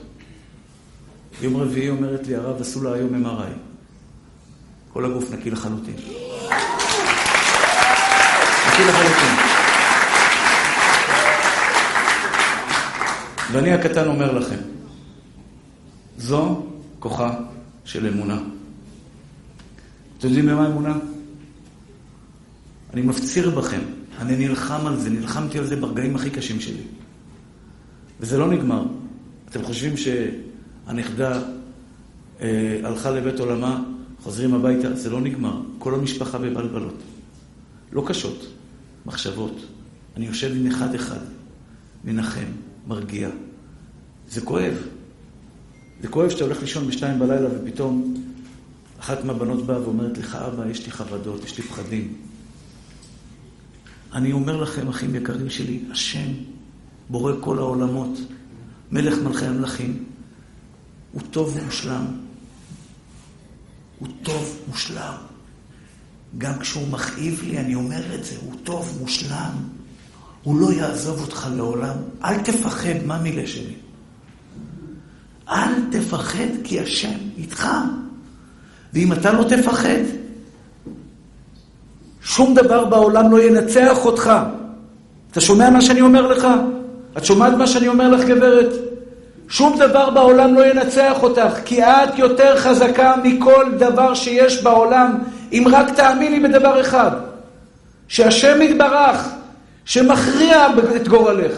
[1.43, 3.53] יום רביעי אומרת לי, הרב, עשו לה היום MRI.
[4.93, 5.95] כל הגוף נקי לחלוטין.
[8.69, 9.35] נקי לחלוטין.
[13.53, 14.59] ואני הקטן אומר לכם,
[16.19, 16.67] זו
[16.99, 17.35] כוחה
[17.85, 18.39] של אמונה.
[20.19, 20.95] אתם יודעים במה אמונה?
[22.93, 23.81] אני מפציר בכם,
[24.19, 26.83] אני נלחם על זה, נלחמתי על זה ברגעים הכי קשים שלי.
[28.21, 28.85] וזה לא נגמר.
[29.49, 31.43] אתם חושבים שהנכדה
[32.41, 33.83] אה, הלכה לבית עולמה,
[34.23, 35.61] חוזרים הביתה, זה לא נגמר.
[35.79, 37.03] כל המשפחה בבלבלות.
[37.93, 38.47] לא קשות,
[39.07, 39.67] מחשבות.
[40.17, 41.21] אני יושב עם אחד-אחד,
[42.05, 42.47] מנחם,
[42.87, 43.29] מרגיע.
[44.29, 44.75] זה כואב.
[46.03, 48.15] זה כואב שאתה הולך לישון בשתיים בלילה ופתאום
[49.01, 52.15] אחת מהבנות באה ואומרת לך, אבא, יש לי חרדות, יש לי פחדים.
[54.13, 56.29] אני אומר לכם, אחים יקרים שלי, השם,
[57.11, 58.19] בורא כל העולמות,
[58.91, 60.05] מלך מלכי המלכים,
[61.13, 62.05] הוא טוב ומושלם.
[63.99, 65.15] הוא טוב, מושלם.
[66.39, 69.51] גם כשהוא מכאיב לי, אני אומר את זה, הוא טוב, מושלם.
[70.43, 71.97] הוא לא יעזוב אותך לעולם.
[72.25, 73.75] אל תפחד, מה מילה שלי?
[75.49, 77.69] אל תפחד כי השם איתך.
[78.93, 80.03] ואם אתה לא תפחד,
[82.23, 84.31] שום דבר בעולם לא ינצח אותך.
[85.31, 86.47] אתה שומע מה שאני אומר לך?
[87.19, 88.73] את שומעת מה שאני אומר לך, גברת?
[89.49, 95.19] שום דבר בעולם לא ינצח אותך, כי את יותר חזקה מכל דבר שיש בעולם,
[95.53, 97.11] אם רק תאמיני בדבר אחד,
[98.09, 99.29] שהשם יתברך,
[99.85, 101.53] שמכריע את גורלך,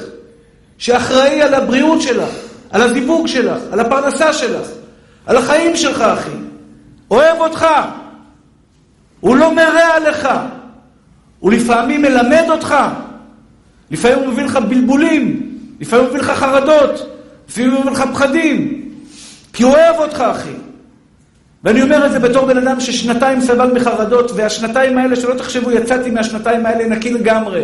[0.79, 2.29] שאחראי על הבריאות שלך,
[2.71, 4.67] על הזיווג שלך, על הפרנסה שלך,
[5.27, 6.31] על החיים שלך, אחי.
[7.11, 7.67] אוהב אותך.
[9.21, 10.29] הוא לא מרע לך.
[11.41, 12.75] הוא לפעמים מלמד אותך.
[13.93, 15.57] לפעמים הוא מביא לך בלבולים.
[15.81, 17.07] לפעמים הוא מביא לך חרדות.
[17.49, 18.89] לפעמים הוא מביא לך פחדים.
[19.53, 20.53] כי הוא אוהב אותך, אחי.
[21.65, 26.11] ואני אומר את זה בתור בן אדם ששנתיים סבל מחרדות, והשנתיים האלה, שלא תחשבו, יצאתי
[26.11, 27.63] מהשנתיים האלה נקי לגמרי.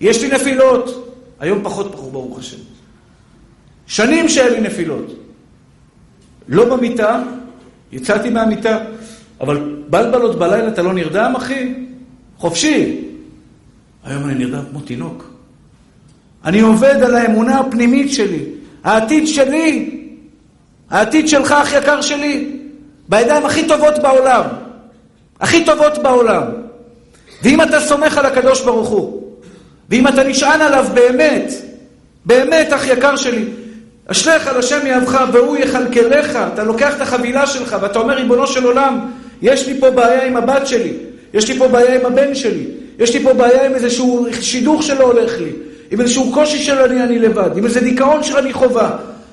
[0.00, 1.14] יש לי נפילות.
[1.40, 2.56] היום פחות פחות, ברוך השם.
[3.86, 5.14] שנים שהיה לי נפילות.
[6.48, 7.22] לא במיטה,
[7.92, 8.78] יצאתי מהמיטה,
[9.40, 11.74] אבל בלבלות בלילה אתה לא נרדם, אחי?
[12.36, 13.04] חופשי.
[14.04, 15.37] היום אני נרדם כמו תינוק.
[16.48, 18.42] אני עובד על האמונה הפנימית שלי.
[18.84, 19.90] העתיד שלי,
[20.90, 22.50] העתיד שלך, אח יקר שלי,
[23.08, 24.42] בידיים הכי טובות בעולם.
[25.40, 26.42] הכי טובות בעולם.
[27.42, 29.22] ואם אתה סומך על הקדוש ברוך הוא,
[29.90, 31.52] ואם אתה נשען עליו באמת,
[32.24, 33.44] באמת, אח יקר שלי,
[34.06, 36.38] אשריך על השם יאהבך והוא יכלכלך.
[36.54, 39.10] אתה לוקח את החבילה שלך ואתה אומר, ריבונו של עולם,
[39.42, 40.92] יש לי פה בעיה עם הבת שלי,
[41.34, 42.64] יש לי פה בעיה עם הבן שלי,
[42.98, 45.52] יש לי פה בעיה עם איזשהו שידוך שלא הולך לי,
[45.90, 48.90] עם איזשהו קושי של אני, אני לבד, עם איזה דיכאון של אני חובה.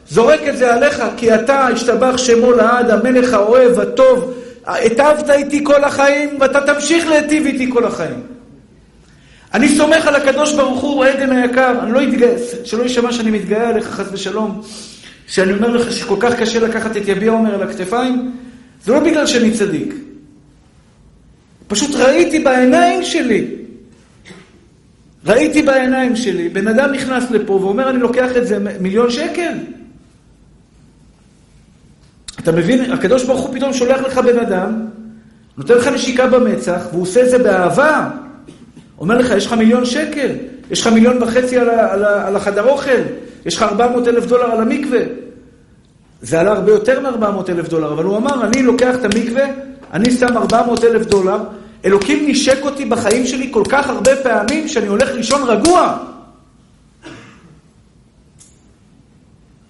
[0.10, 4.34] זורק את זה עליך, כי אתה, השתבח שמו לעד, המלך האוהב, הטוב,
[4.66, 8.22] היטבת איתי כל החיים, ואתה תמשיך להיטיב איתי כל החיים.
[9.54, 13.70] אני סומך על הקדוש ברוך הוא, עדן היקר, אני לא אתגייס, שלא יישמע שאני מתגאה
[13.70, 14.62] עליך חס ושלום,
[15.28, 18.32] שאני אומר לך שכל כך קשה לקחת את יביע עומר על הכתפיים,
[18.86, 19.94] זה לא בגלל שאני צדיק.
[21.68, 23.48] פשוט ראיתי בעיניים שלי,
[25.26, 29.54] ראיתי בעיניים שלי, בן אדם נכנס לפה ואומר, אני לוקח את זה מיליון שקל.
[32.40, 34.86] אתה מבין, הקדוש ברוך הוא פתאום שולח לך בן אדם,
[35.58, 38.10] נותן לך נשיקה במצח, והוא עושה את זה באהבה.
[39.00, 40.32] אומר לך, יש לך מיליון שקל,
[40.72, 43.02] יש לך מיליון וחצי על, ה, על, ה, על החדר אוכל,
[43.46, 45.00] יש לך 400 אלף דולר על המקווה.
[46.22, 49.44] זה עלה הרבה יותר מ-400 אלף דולר, אבל הוא אמר, אני לוקח את המקווה,
[49.94, 51.38] אני שם 400 אלף דולר,
[51.86, 55.98] אלוקים נשק אותי בחיים שלי כל כך הרבה פעמים, שאני הולך לישון רגוע.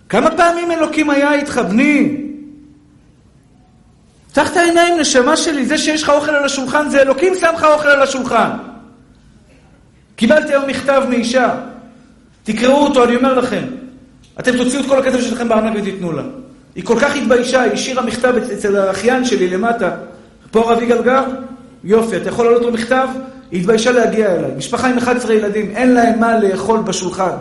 [0.10, 2.18] כמה פעמים אלוקים היה איתך, בני?
[4.32, 7.64] פתח את העיניים, נשמה שלי, זה שיש לך אוכל על השולחן, זה אלוקים שם לך
[7.64, 8.50] אוכל על השולחן.
[10.16, 11.56] קיבלתי היום מכתב מאישה,
[12.44, 13.64] תקראו אותו, אני אומר לכם.
[14.40, 16.24] אתם תוציאו את כל הכסף שלכם בארנק ותיתנו לה.
[16.76, 19.98] היא כל כך התביישה, היא השאירה מכתב אצל האחיין שלי למטה.
[20.52, 21.24] פה הרב יגאל גר?
[21.86, 23.08] יופי, אתה יכול לעלות לו מכתב?
[23.52, 24.52] היא התביישה להגיע אליי.
[24.58, 27.36] משפחה עם 11 ילדים, אין להם מה לאכול בשולחן.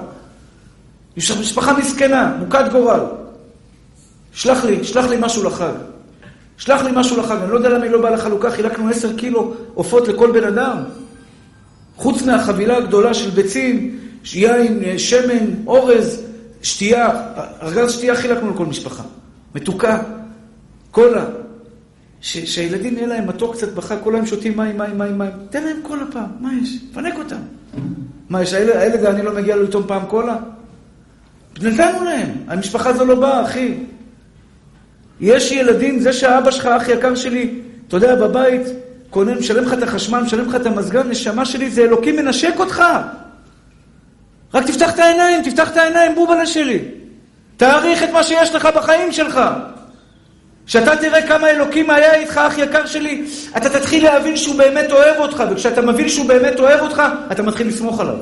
[1.16, 3.00] משפחה מסכנה, מוכת גורל.
[4.33, 5.72] שלח לי, שלח לי משהו לחג.
[6.57, 9.54] שלח לי משהו לחג, אני לא יודע למה היא לא באה לחלוקה, חילקנו עשר קילו
[9.74, 10.76] עופות לכל בן אדם.
[11.96, 13.98] חוץ מהחבילה הגדולה של ביצים,
[14.35, 16.22] יין, שמן, אורז,
[16.62, 17.11] שתייה,
[17.62, 19.02] ארגז שתייה חילקנו לכל משפחה.
[19.54, 19.98] מתוקה,
[20.90, 21.24] קולה.
[22.24, 25.30] שהילדים יהיה להם מתוק קצת בחג, כל היום שותים מים, מים, מים, מים.
[25.50, 26.78] תן להם קולה פעם, מה יש?
[26.94, 27.37] פנק אותם.
[28.28, 30.37] מה יש, הילד, הילד אני לא מגיע לו לטעום פעם קולה?
[31.62, 33.74] נתנו להם, המשפחה הזו לא באה, אחי.
[35.20, 38.62] יש ילדים, זה שהאבא שלך, אח יקר שלי, אתה יודע, בבית,
[39.10, 42.84] קונה, משלם לך את החשמל, משלם לך את המזגן, נשמה שלי, זה אלוקים מנשק אותך.
[44.54, 46.78] רק תפתח את העיניים, תפתח את העיניים, בובלה שלי.
[47.56, 49.40] תעריך את מה שיש לך בחיים שלך.
[50.66, 53.24] כשאתה תראה כמה אלוקים היה איתך, אח יקר שלי,
[53.57, 57.68] אתה תתחיל להבין שהוא באמת אוהב אותך, וכשאתה מבין שהוא באמת אוהב אותך, אתה מתחיל
[57.68, 58.16] לסמוך עליו.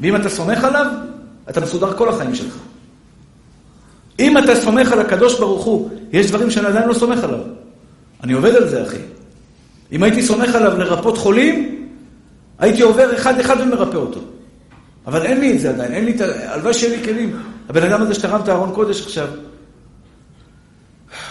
[0.00, 0.86] ואם אתה סומך עליו,
[1.50, 2.54] אתה מסודר כל החיים שלך.
[4.18, 7.40] אם אתה סומך על הקדוש ברוך הוא, יש דברים שאני עדיין לא סומך עליו.
[8.24, 8.96] אני עובד על זה, אחי.
[9.92, 11.86] אם הייתי סומך עליו לרפות חולים,
[12.58, 14.20] הייתי עובר אחד-אחד ומרפא אותו.
[15.06, 16.54] אבל אין לי את זה עדיין, אין לי את ה...
[16.54, 17.36] הלוואי שיהיה לי כלים.
[17.68, 19.28] הבן אדם הזה שתרם את הארון קודש עכשיו,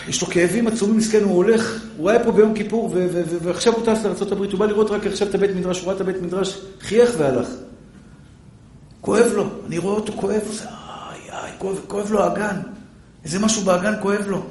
[0.08, 2.96] יש לו כאבים עצומים, מסכן, הוא הולך, הוא היה פה ביום כיפור,
[3.44, 6.02] ועכשיו הוא טס לארה"ב, הוא בא לראות רק עכשיו את הבית מדרש, הוא ראה את
[6.02, 7.48] הבית מדרש, חייך והלך.
[9.02, 12.56] כואב לו, אני רואה אותו כואב, איי, איי, כואב, כואב לו האגן.
[13.26, 14.44] איזה משהו באגן כואב לו.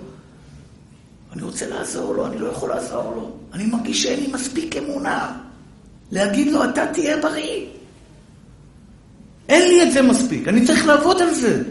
[1.32, 3.30] אני רוצה לעזור לו, אני לא יכול לעזור לו.
[3.52, 5.32] אני מרגיש שאין לי מספיק אמונה.
[6.12, 7.66] להגיד לו, אתה תהיה בריא.
[9.48, 11.62] אין לי את זה מספיק, אני צריך לעבוד על זה.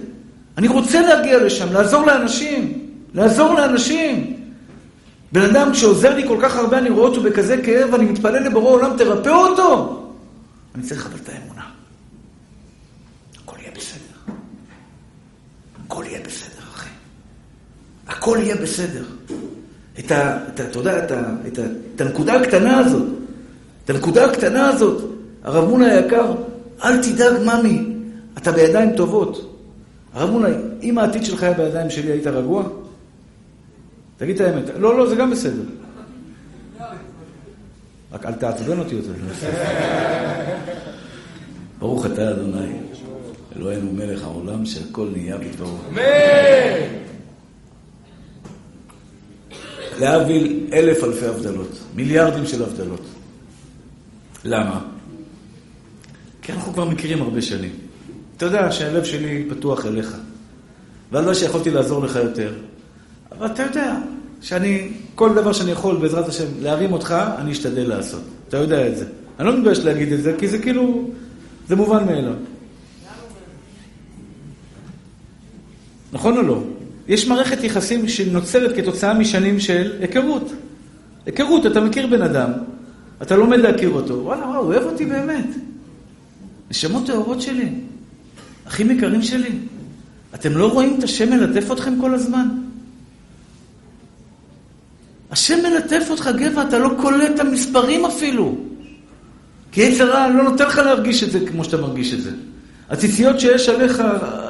[0.58, 2.85] אני רוצה להגיע לשם, לעזור לאנשים.
[3.16, 4.36] לעזור לאנשים.
[5.32, 8.72] בן אדם שעוזר לי כל כך הרבה, אני רואה אותו בכזה כאב, ואני מתפלל לבורא
[8.72, 10.02] עולם, תרפא אותו.
[10.76, 11.62] אני צריך לקבל את האמונה.
[13.44, 14.34] הכל יהיה בסדר.
[15.86, 16.90] הכל יהיה בסדר, אחי.
[18.08, 19.04] הכל יהיה בסדר.
[20.00, 20.38] את ה...
[20.48, 21.60] את ה אתה יודע, את, ה, את,
[21.96, 23.08] את הנקודה הקטנה הזאת,
[23.86, 25.04] את הנקודה הקטנה הזאת,
[25.44, 26.34] הרב מונה היקר,
[26.84, 27.86] אל תדאג, ממי,
[28.38, 29.56] אתה בידיים טובות.
[30.14, 30.48] הרב מונה,
[30.84, 32.64] אם העתיד שלך היה בידיים שלי, היית רגוע?
[34.18, 34.64] תגיד את האמת.
[34.78, 35.64] לא, לא, זה גם בסדר.
[38.12, 39.12] רק אל תעצבן אותי יותר.
[41.80, 42.74] ברוך אתה אדוני,
[43.56, 45.78] אלוהינו מלך העולם שהכל נהיה בדברו.
[50.00, 53.02] להבדיל אלף אלפי הבדלות, מיליארדים של הבדלות.
[54.44, 54.82] למה?
[56.42, 57.72] כי אנחנו כבר מכירים הרבה שנים.
[58.38, 60.16] אתה יודע שהלב שלי פתוח אליך,
[61.12, 62.54] ואני לא שיכולתי לעזור לך יותר,
[63.32, 63.96] אבל אתה יודע
[64.42, 68.22] שאני, כל דבר שאני יכול בעזרת השם להרים אותך, אני אשתדל לעשות.
[68.50, 69.06] אתה יודע את זה.
[69.40, 71.10] אני לא מתבייש להגיד את זה, כי זה כאילו,
[71.68, 72.34] זה מובן מאליו.
[76.14, 76.64] נכון או לא?
[77.08, 80.52] יש מערכת יחסים שנוצרת כתוצאה משנים של היכרות.
[81.26, 82.52] היכרות, אתה מכיר בן אדם,
[83.22, 85.48] אתה לומד להכיר אותו, וואלה, וואו, הוא אוהב אותי באמת.
[86.72, 87.70] נשמות טהורות שלי.
[88.68, 89.50] אחים יקרים שלי,
[90.36, 92.65] אתם לא רואים את השם מלטף אתכם כל הזמן?
[95.32, 98.56] השם מלטף אותך, גבע, אתה לא קולט את המספרים אפילו.
[99.72, 102.32] כי יצר רע לא נותן לך להרגיש את זה כמו שאתה מרגיש את זה.
[102.90, 104.04] הציציות שיש עליך,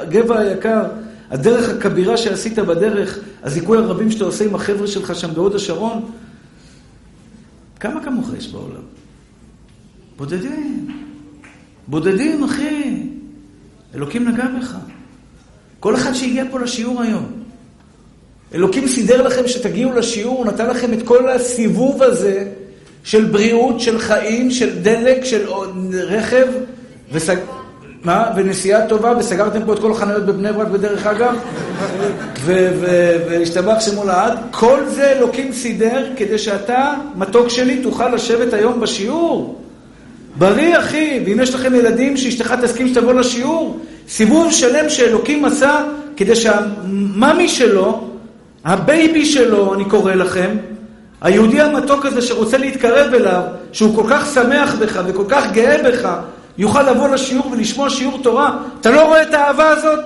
[0.08, 0.82] גבע היקר,
[1.30, 6.10] הדרך הכבירה שעשית בדרך, הזיכוי הרבים שאתה עושה עם החבר'ה שלך שם בהוד השרון,
[7.80, 8.82] כמה כמוך יש בעולם?
[10.16, 10.88] בודדים.
[11.88, 13.02] בודדים, אחי.
[13.94, 14.76] אלוקים נגע בך.
[15.80, 17.35] כל אחד שהגיע פה לשיעור היום.
[18.54, 22.44] אלוקים סידר לכם שתגיעו לשיעור, הוא נתן לכם את כל הסיבוב הזה
[23.04, 25.46] של בריאות, של חיים, של דלק, של
[25.92, 26.46] רכב,
[27.12, 27.36] וסג...
[28.04, 28.30] מה?
[28.36, 31.34] ונסיעה טובה, וסגרתם פה את כל החנויות בבני ברק בדרך אגב,
[33.28, 34.38] וישתבח שמו לעד.
[34.50, 39.60] כל זה אלוקים סידר כדי שאתה, מתוק שלי, תוכל לשבת היום בשיעור.
[40.38, 45.84] בריא, אחי, ואם יש לכם ילדים שאשתך תסכים שתבוא לשיעור, סיבוב שלם שאלוקים עשה
[46.16, 48.08] כדי שהמאמי שלו,
[48.66, 50.56] הבייבי שלו, אני קורא לכם,
[51.20, 56.10] היהודי המתוק הזה שרוצה להתקרב אליו, שהוא כל כך שמח בך וכל כך גאה בך,
[56.58, 58.58] יוכל לבוא לשיעור ולשמוע שיעור תורה.
[58.80, 60.04] אתה לא רואה את האהבה הזאת?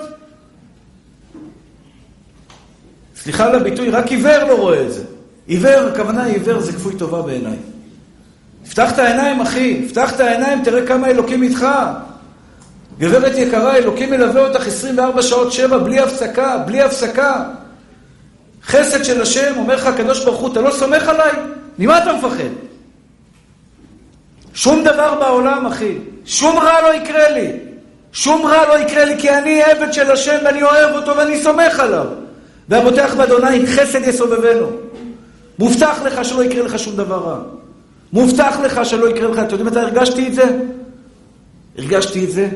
[3.17, 5.03] סליחה על הביטוי, רק עיוור לא רואה את זה.
[5.47, 7.57] עיוור, הכוונה עיוור זה כפוי טובה בעיניי.
[8.71, 11.67] פתח את העיניים, אחי, פתח את העיניים, תראה כמה אלוקים איתך.
[12.99, 17.45] גברת יקרה, אלוקים מלווה אותך 24 שעות שבע, בלי הפסקה, בלי הפסקה.
[18.65, 21.31] חסד של השם, אומר לך הקדוש ברוך הוא, אתה לא סומך עליי?
[21.79, 22.51] ממה אתה מפחד?
[24.55, 25.99] שום דבר בעולם, אחי.
[26.25, 27.51] שום רע לא יקרה לי.
[28.13, 31.81] שום רע לא יקרה לי, כי אני עבד של השם ואני אוהב אותו ואני סומך
[31.81, 32.07] עליו.
[32.69, 34.71] והבוטח באדוני חסד יסובבנו.
[35.59, 37.39] מובטח לך שלא יקרה לך שום דבר רע.
[38.13, 39.39] מובטח לך שלא יקרה לך.
[39.39, 40.59] אתם יודעים מתי הרגשתי את זה?
[41.79, 42.49] הרגשתי את זה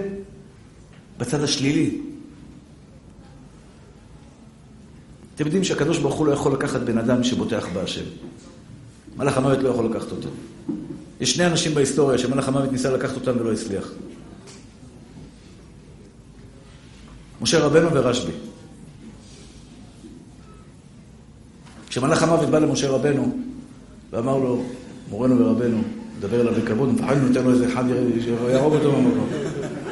[1.19, 1.91] בצד השלילי.
[5.35, 8.05] אתם יודעים שהקדוש ברוך הוא לא יכול לקחת בן אדם שבוטח בהשם.
[9.17, 10.29] מלאך המוות לא יכול לקחת אותו.
[11.21, 13.89] יש שני אנשים בהיסטוריה שמלאך המוות ניסה לקחת אותם ולא הצליח.
[17.41, 18.33] משה רבנו ורשב"י.
[21.89, 23.37] כשמלאך המוות בא למשה רבנו
[24.13, 24.63] ואמר לו,
[25.11, 25.83] מורנו ורבנו,
[26.19, 27.85] מדבר אליו בכבוד, מפחד נותן לו איזה אחד
[28.25, 29.29] שיהרוג אותו במקום.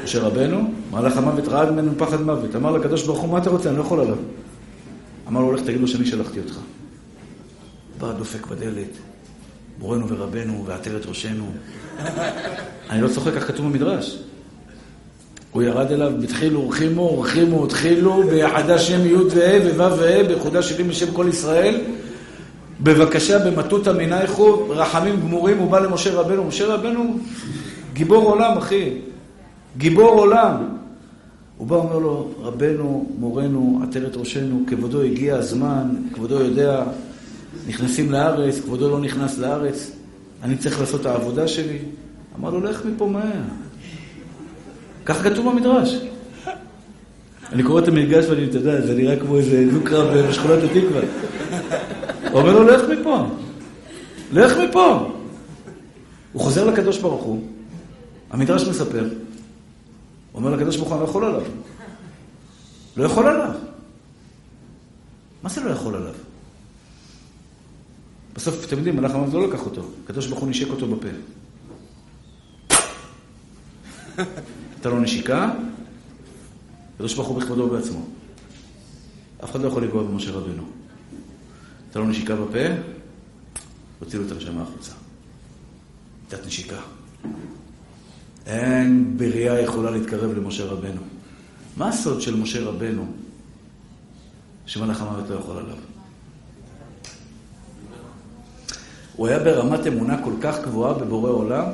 [0.04, 2.56] משה רבנו, מלאך המוות רעד ממנו פחד מוות.
[2.56, 3.68] אמר לקדוש ברוך הוא, מה אתה רוצה?
[3.68, 4.16] אני לא יכול עליו.
[5.32, 6.58] אמר לו, הולך תגיד לו שאני שלחתי אותך.
[7.98, 8.88] בא דופק בדלת,
[9.78, 11.50] מורנו ורבנו ועטרת ראשנו.
[12.90, 14.18] אני לא צוחק, כך כתוב במדרש.
[15.50, 20.90] הוא ירד אליו, בתחילו ורחימו, ורחימו, התחילו, ביחדה שם י' וה' וו' וה', ביחודה שבעים
[20.90, 21.80] לשם כל ישראל.
[22.80, 26.44] בבקשה, במטותא מנייכו, רחמים גמורים, הוא בא למשה רבנו.
[26.44, 27.18] משה רבנו,
[27.92, 28.90] גיבור עולם, אחי.
[29.76, 30.81] גיבור עולם.
[31.62, 36.84] הוא בא ואומר לו, רבנו, מורנו, עטרת ראשנו, כבודו הגיע הזמן, כבודו יודע,
[37.68, 39.90] נכנסים לארץ, כבודו לא נכנס לארץ,
[40.42, 41.78] אני צריך לעשות את העבודה שלי.
[42.38, 43.42] אמר לו, לך מפה מהר.
[45.04, 45.96] כך כתוב במדרש.
[47.52, 51.00] אני קורא את המדרש ואני, אתה יודע, זה נראה כמו איזה דו-קרב בשכונת התקווה.
[52.30, 53.26] הוא אומר לו, לך מפה.
[54.32, 55.12] לך מפה.
[56.32, 57.40] הוא חוזר לקדוש ברוך הוא,
[58.30, 59.04] המדרש מספר,
[60.34, 61.42] אומר לקדוש ברוך הוא, אני לא יכול עליו.
[62.96, 63.50] לא יכול עליו.
[65.42, 66.14] מה זה לא יכול עליו?
[68.34, 69.82] בסוף, אתם יודעים, מלאך המוות לא לקח אותו.
[70.04, 71.08] הקדוש ברוך הוא נשק אותו בפה.
[74.80, 75.50] אתה לא נשיקה,
[76.94, 78.06] הקדוש ברוך הוא בכבודו ובעצמו.
[79.44, 80.62] אף אחד לא יכול לגוע במשה רבנו.
[81.90, 82.58] אתה לא נשיקה בפה,
[83.98, 84.92] הוציא לו את הנשמה החוצה.
[86.28, 86.80] קצת נשיקה.
[88.46, 91.00] אין בריאה יכולה להתקרב למשה רבנו.
[91.76, 93.06] מה הסוד של משה רבנו
[94.66, 95.76] שמלאך המוות לא יכול עליו?
[99.16, 101.64] הוא היה ברמת אמונה כל כך גבוהה בבורא עולם,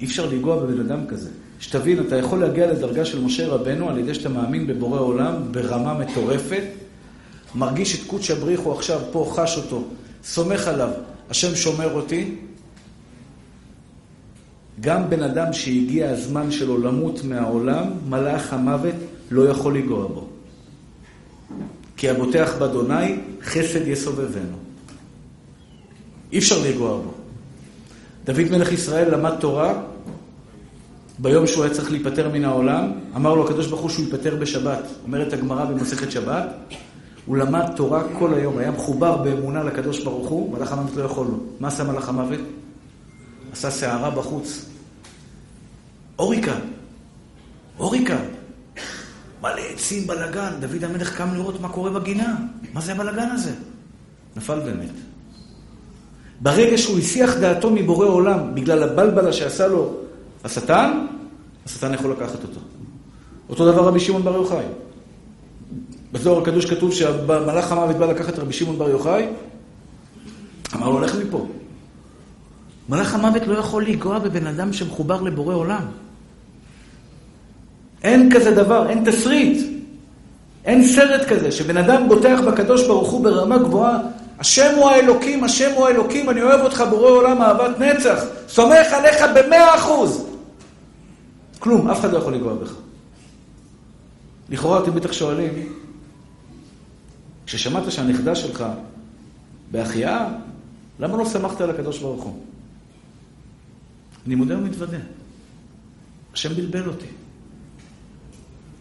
[0.00, 1.30] אי אפשר לנגוע בבן אדם כזה.
[1.60, 5.94] שתבין, אתה יכול להגיע לדרגה של משה רבנו על ידי שאתה מאמין בבורא עולם ברמה
[5.94, 6.64] מטורפת,
[7.54, 9.84] מרגיש את קודש הבריחו עכשיו פה, חש אותו,
[10.24, 10.90] סומך עליו,
[11.30, 12.34] השם שומר אותי,
[14.80, 18.94] גם בן אדם שהגיע הזמן שלו למות מהעולם, מלאך המוות
[19.30, 20.26] לא יכול לנגוע בו.
[21.96, 24.56] כי הבוטח באדוני, חסד יסובבנו.
[26.32, 27.14] אי אפשר לנגוע בו.
[28.24, 29.82] דוד מלך ישראל למד תורה,
[31.18, 34.82] ביום שהוא היה צריך להיפטר מן העולם, אמר לו הקדוש ברוך הוא שהוא ייפטר בשבת.
[35.04, 36.46] אומרת הגמרא במסכת שבת,
[37.26, 41.26] הוא למד תורה כל היום, היה מחובר באמונה לקדוש ברוך הוא, מלאך המוות לא יכול
[41.26, 41.38] לו.
[41.60, 42.40] מה עשה מלאך המוות?
[43.54, 44.66] עשה סערה בחוץ.
[46.18, 46.54] אוריקה.
[47.78, 48.16] אוריקה.
[49.42, 50.52] מלא עצים, בלאגן.
[50.60, 52.36] דוד המלך קם לראות מה קורה בגינה.
[52.72, 53.52] מה זה הבלאגן הזה?
[54.36, 54.90] נפל ומת.
[56.40, 59.94] ברגע שהוא הסיח דעתו מבורא עולם בגלל הבלבלה שעשה לו
[60.44, 61.06] השטן,
[61.66, 62.60] השטן יכול לקחת אותו.
[63.48, 64.64] אותו דבר רבי שמעון בר יוחאי.
[66.12, 69.26] בזוהר הקדוש כתוב שמלאך המוות בא לקחת רבי שמעון בר יוחאי,
[70.74, 71.46] אמר לו, לך מפה.
[72.88, 75.84] מלאך המוות לא יכול לנגוע בבן אדם שמחובר לבורא עולם.
[78.02, 79.74] אין כזה דבר, אין תסריט.
[80.64, 83.98] אין סרט כזה, שבן אדם בוטח בקדוש ברוך הוא ברמה גבוהה.
[84.38, 88.24] השם הוא האלוקים, השם הוא האלוקים, אני אוהב אותך בורא עולם אהבת נצח.
[88.48, 90.26] סומך עליך במאה אחוז.
[91.58, 92.74] כלום, אף אחד לא יכול לגוע בך.
[94.50, 95.52] לכאורה אתם בטח שואלים,
[97.46, 98.64] כששמעת שהנכדה שלך
[99.70, 100.28] בהחייאה,
[100.98, 102.38] למה לא שמחת על הקדוש ברוך הוא?
[104.26, 104.98] אני מודה ומתוודה.
[106.32, 107.06] השם בלבל אותי.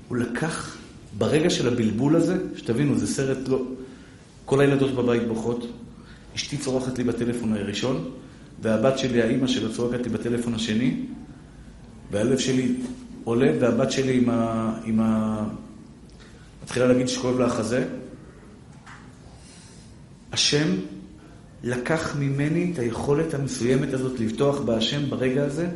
[0.08, 0.78] הוא לקח,
[1.18, 3.62] ברגע של הבלבול הזה, שתבינו, זה סרט לא...
[4.46, 5.68] כל הילדות בבית בוכות,
[6.36, 8.12] אשתי צורחת לי בטלפון הראשון,
[8.62, 11.06] והבת שלי, האימא שלו, צורקת לי בטלפון השני,
[12.12, 12.76] והלב שלי
[13.24, 14.74] עולה, והבת שלי עם ה...
[14.86, 15.44] עם ה...
[16.64, 17.88] מתחילה להגיד שכואב לה החזה.
[20.32, 20.68] השם
[21.64, 25.68] לקח ממני את היכולת המסוימת הזאת לבטוח בהשם ברגע הזה,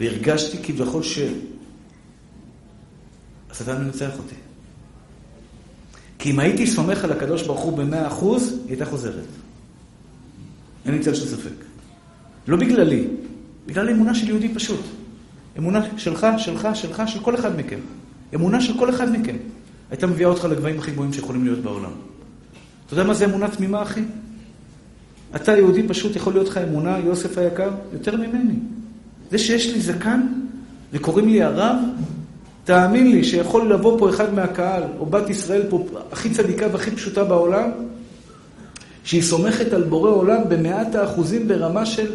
[0.00, 1.18] והרגשתי כביכול ש...
[3.50, 4.34] השטן מנצח אותי.
[6.18, 9.24] כי אם הייתי סומך על הקדוש ברוך הוא במאה אחוז, היא הייתה חוזרת.
[10.84, 11.64] אין לי צל של ספק.
[12.48, 13.08] לא בגללי,
[13.66, 14.80] בגלל אמונה של יהודי פשוט.
[15.58, 17.78] אמונה שלך, שלך, שלך, של כל אחד מכם.
[18.34, 19.36] אמונה של כל אחד מכם.
[19.90, 21.92] הייתה מביאה אותך לגבהים הכי גבוהים שיכולים להיות בעולם.
[22.94, 24.02] יודע מה זה אמונה תמימה, אחי?
[25.36, 28.54] אתה יהודי פשוט, יכול להיות לך אמונה, יוסף היקר, יותר ממני.
[29.30, 30.20] זה שיש לי זקן
[30.92, 31.76] וקוראים לי הרב,
[32.64, 37.24] תאמין לי שיכול לבוא פה אחד מהקהל, או בת ישראל פה, הכי צדיקה והכי פשוטה
[37.24, 37.70] בעולם,
[39.04, 42.06] שהיא סומכת על בורא עולם במאת האחוזים ברמה של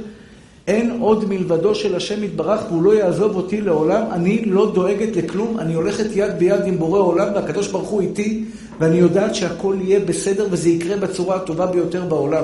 [0.70, 5.60] אין עוד מלבדו של השם יתברך והוא לא יעזוב אותי לעולם, אני לא דואגת לכלום,
[5.60, 8.46] אני הולכת יד ביד עם בורא עולם והקדוש ברוך הוא איתי
[8.80, 12.44] ואני יודעת שהכל יהיה בסדר וזה יקרה בצורה הטובה ביותר בעולם.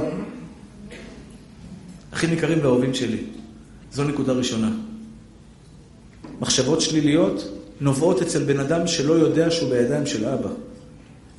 [2.13, 3.17] אחים יקרים ואהובים שלי,
[3.93, 4.71] זו נקודה ראשונה.
[6.41, 7.51] מחשבות שליליות
[7.82, 10.49] נובעות אצל בן אדם שלא יודע שהוא בידיים של אבא.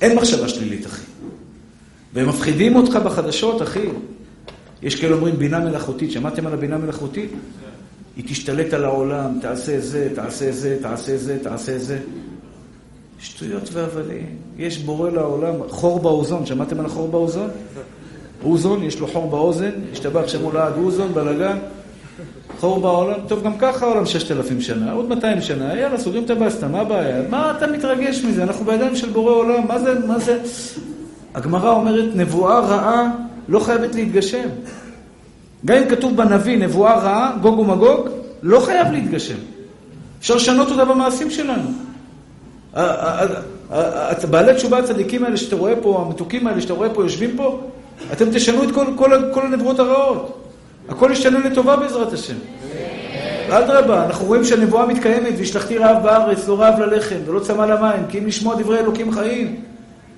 [0.01, 1.01] אין מחשבה שלילית, אחי.
[2.13, 3.87] והם מפחידים אותך בחדשות, אחי.
[4.81, 6.11] יש כאלה אומרים בינה מלאכותית.
[6.11, 7.31] שמעתם על הבינה מלאכותית?
[8.15, 11.99] היא תשתלט על העולם, תעשה זה, תעשה זה, תעשה זה, תעשה זה.
[13.19, 14.25] שטויות והבלים.
[14.57, 16.45] יש בורא לעולם, חור באוזון.
[16.45, 17.49] שמעתם על החור באוזון?
[18.43, 21.57] אוזון, יש לו חור באוזן, השתבח שמו לעד אוזון, בלאגן.
[22.59, 26.29] חור בעולם, טוב, גם ככה העולם ששת אלפים שנה, עוד 200 שנה, יאללה, סוגרים את
[26.29, 27.21] הבסטה, מה הבעיה?
[27.29, 28.43] מה אתה מתרגש מזה?
[28.43, 30.39] אנחנו בידיים של בורא עולם, מה זה, מה זה?
[31.33, 33.11] הגמרא אומרת, נבואה רעה
[33.49, 34.49] לא חייבת להתגשם.
[35.65, 38.09] גם אם כתוב בנביא נבואה רעה, גוג ומגוג,
[38.43, 39.37] לא חייב להתגשם.
[40.19, 41.69] אפשר לשנות אותה במעשים שלנו.
[44.29, 47.59] בעלי תשובה הצדיקים האלה שאתה רואה פה, המתוקים האלה שאתה רואה פה, יושבים פה,
[48.13, 50.43] אתם תשנו את כל, כל, כל הנבואות הרעות.
[50.89, 52.35] הכל ישתנה לטובה בעזרת השם.
[53.49, 58.19] אדרבה, אנחנו רואים שהנבואה מתקיימת, והשלכתי רעב בארץ, לא רעב ללחם, ולא צמא למים, כי
[58.19, 59.61] אם לשמוע דברי אלוקים חיים.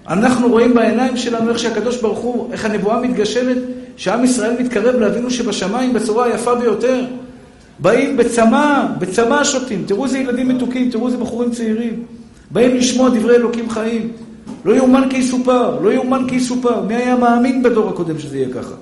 [0.07, 3.57] אנחנו רואים בעיניים שלנו איך שהקדוש ברוך הוא, איך הנבואה מתגשמת,
[3.97, 7.05] שעם ישראל מתקרב לאבינו שבשמיים בצורה היפה ביותר.
[7.79, 9.83] באים בצמא, בצמא שותים.
[9.87, 12.03] תראו איזה ילדים מתוקים, תראו איזה בחורים צעירים.
[12.51, 14.11] באים לשמוע דברי אלוקים חיים.
[14.65, 16.81] לא יאומן כי יסופר, לא יאומן כי יסופר.
[16.81, 18.75] מי היה מאמין בדור הקודם שזה יהיה ככה?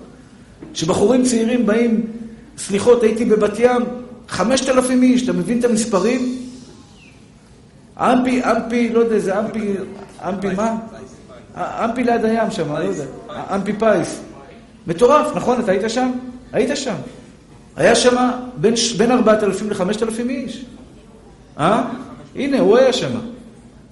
[0.74, 2.02] שבחורים צעירים באים,
[2.58, 3.82] סליחות, הייתי בבת ים,
[4.28, 6.36] חמשת אלפים איש, אתה מבין את המספרים?
[7.98, 9.74] אמפי, אמפי, לא יודע, זה אמפי,
[10.30, 10.76] אמפי מה?
[11.58, 13.04] אמפי ליד הים שם, לא יודע.
[13.56, 14.22] אמפי פייס.
[14.88, 15.60] מטורף, נכון?
[15.60, 16.12] אתה היית שם?
[16.54, 16.96] היית שם.
[17.76, 20.66] היה שם בין, בין 4,000 ל-5,000 איש.
[21.60, 21.84] אה?
[22.36, 23.12] הנה, הוא היה שם.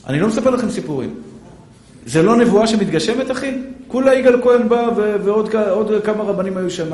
[0.07, 1.13] אני לא מספר לכם סיפורים.
[2.05, 3.51] זה לא נבואה שמתגשמת, אחי?
[3.88, 6.89] כולה יגאל כהן בא ועוד כמה רבנים היו שם.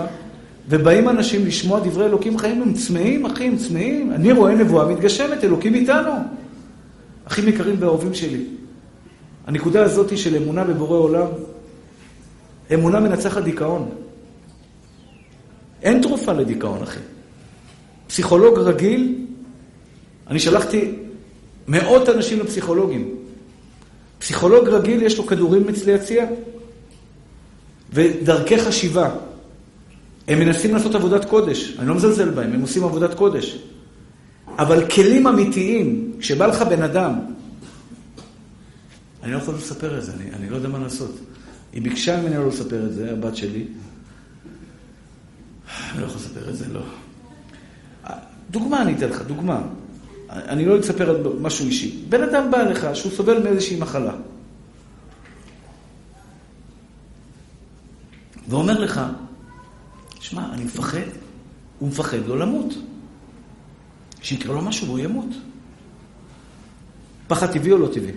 [0.69, 4.11] ובאים אנשים לשמוע דברי אלוקים חיים, הם צמאים, אחי, הם צמאים.
[4.11, 6.11] אני רואה נבואה מתגשמת, אלוקים איתנו.
[7.25, 8.45] אחים יקרים ואהובים שלי.
[9.51, 11.27] הנקודה הזאת של אמונה בבורא עולם,
[12.73, 13.89] אמונה מנצחת דיכאון.
[15.81, 16.99] אין תרופה לדיכאון, אחי.
[18.07, 19.15] פסיכולוג רגיל,
[20.27, 20.91] אני שלחתי
[21.67, 23.15] מאות אנשים לפסיכולוגים.
[24.19, 26.25] פסיכולוג רגיל, יש לו כדורים אצלי יציע,
[27.93, 29.09] ודרכי חשיבה.
[30.27, 33.57] הם מנסים לעשות עבודת קודש, אני לא מזלזל בהם, הם עושים עבודת קודש.
[34.57, 37.19] אבל כלים אמיתיים, כשבא לך בן אדם,
[39.23, 41.15] אני לא יכול לספר את זה, אני, אני לא יודע מה לעשות.
[41.73, 43.67] היא ביקשה ממני לא לספר את זה, הבת שלי.
[45.91, 46.81] אני לא יכול לספר את זה, לא.
[48.51, 49.61] דוגמה אני אתן לך, דוגמה.
[50.29, 52.05] אני לא אספר על משהו אישי.
[52.09, 54.13] בן אדם בא לך שהוא סובל מאיזושהי מחלה.
[58.49, 59.01] ואומר לך,
[60.19, 60.97] שמע, אני מפחד,
[61.79, 62.73] הוא מפחד לא למות.
[64.21, 65.29] שיקרה לו משהו והוא ימות.
[67.27, 68.11] פחד טבעי או לא טבעי?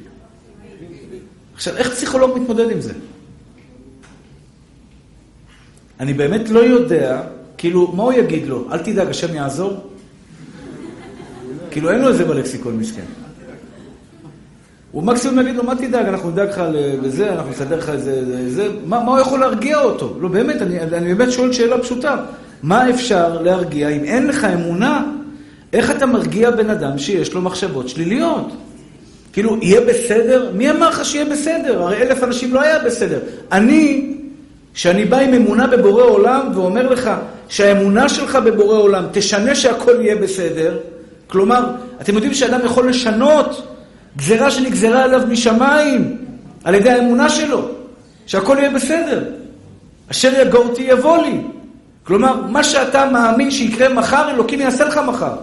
[1.55, 2.92] עכשיו, איך פסיכולוג מתמודד עם זה?
[6.00, 7.22] אני באמת לא יודע,
[7.59, 8.64] כאילו, מה הוא יגיד לו?
[8.72, 9.90] אל תדאג, השם יעזור?
[11.70, 13.05] כאילו, אין לו את זה בלקסיקון מסכן.
[14.92, 16.62] הוא מקסימום יגיד לו, מה תדאג, אנחנו נדאג לך
[17.02, 18.50] לזה, אנחנו נסדר לך איזה...
[18.50, 20.16] זה, מה, מה הוא יכול להרגיע אותו?
[20.20, 22.16] לא, באמת, אני, אני באמת שואל שאלה פשוטה.
[22.62, 25.07] מה אפשר להרגיע אם אין לך אמונה?
[25.72, 28.52] איך אתה מרגיע בן אדם שיש לו מחשבות שליליות?
[29.35, 30.51] כאילו, יהיה בסדר?
[30.55, 31.82] מי אמר לך שיהיה בסדר?
[31.82, 33.18] הרי אלף אנשים לא היה בסדר.
[33.53, 34.14] אני,
[34.74, 37.11] שאני בא עם אמונה בבורא עולם ואומר לך
[37.49, 40.78] שהאמונה שלך בבורא עולם תשנה שהכל יהיה בסדר,
[41.26, 41.64] כלומר,
[42.01, 43.66] אתם יודעים שאדם יכול לשנות
[44.16, 46.16] גזירה שנגזרה עליו משמיים
[46.64, 47.68] על ידי האמונה שלו,
[48.26, 49.24] שהכל יהיה בסדר.
[50.11, 51.41] אשר יגורתי יבוא לי.
[52.05, 55.35] כלומר, מה שאתה מאמין שיקרה מחר, אלוקים יעשה לך מחר.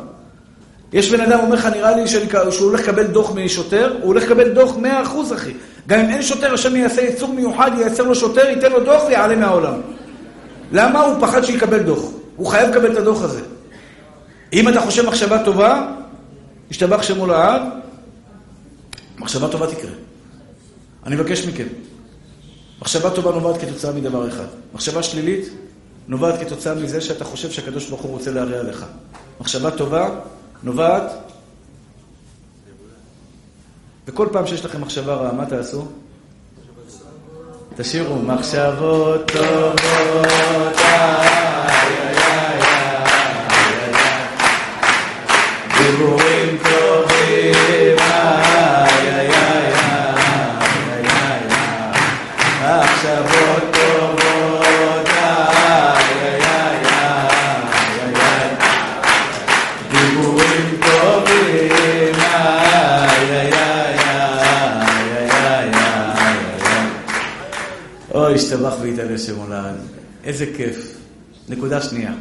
[0.93, 4.49] יש בן אדם אומר לך, נראה לי שהוא הולך לקבל דוח משוטר, הוא הולך לקבל
[4.49, 5.53] דוח 100% אחי.
[5.87, 9.35] גם אם אין שוטר, השם יעשה יצור מיוחד, ייצר לו שוטר, ייתן לו דוח ויעלה
[9.35, 9.81] מהעולם.
[10.71, 11.01] למה?
[11.01, 12.11] הוא פחד שיקבל דוח.
[12.35, 13.41] הוא חייב לקבל את הדוח הזה.
[14.53, 15.91] אם אתה חושב מחשבה טובה,
[16.71, 17.61] ישתבח שמו לעד,
[19.19, 19.91] מחשבה טובה תקרה.
[21.05, 21.67] אני מבקש מכם.
[22.81, 24.45] מחשבה טובה נובעת כתוצאה מדבר אחד.
[24.73, 25.49] מחשבה שלילית
[26.07, 28.85] נובעת כתוצאה מזה שאתה חושב שהקדוש ברוך הוא רוצה להרע לך.
[29.41, 30.09] מחשבה טובה
[30.63, 31.11] נובעת...
[34.07, 35.85] וכל פעם שיש לכם מחשבה רעה, מה תעשו?
[37.75, 40.75] תשאירו מחשבות טובות.
[45.77, 46.20] דיבורים טובים,
[68.31, 69.75] אוי, השתבח ויתעלה שמו לעד.
[70.23, 70.97] איזה כיף.
[71.49, 72.13] נקודה שנייה.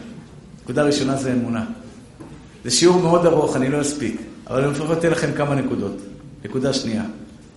[0.62, 1.66] נקודה ראשונה זה אמונה.
[2.64, 5.96] זה שיעור מאוד ארוך, אני לא אספיק, אבל אני לפחות אתן לכם כמה נקודות.
[6.44, 7.04] נקודה שנייה,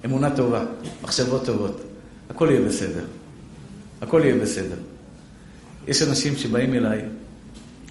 [0.06, 0.66] אמונה טובה,
[1.04, 1.82] מחשבות טובות,
[2.30, 3.06] הכל יהיה בסדר.
[4.01, 4.78] הכל יהיה בסדר.
[5.88, 7.01] יש אנשים שבאים אליי,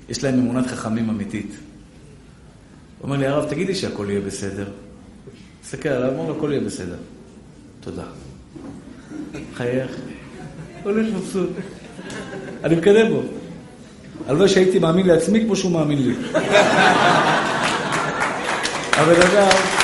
[0.08, 1.50] יש להם אמונת חכמים אמיתית.
[1.50, 4.68] הוא אומר לי, הרב, תגיד לי שהכל יהיה בסדר.
[5.62, 6.96] תסתכל עליו, אומר לו, הכל יהיה בסדר.
[7.80, 8.04] תודה.
[9.54, 10.11] חייך.
[10.82, 11.50] הולך מבסוט.
[12.64, 13.22] אני מקדם בו.
[14.28, 16.14] הלוואי שהייתי מאמין לעצמי כמו שהוא מאמין לי.
[19.00, 19.82] אבל אגב...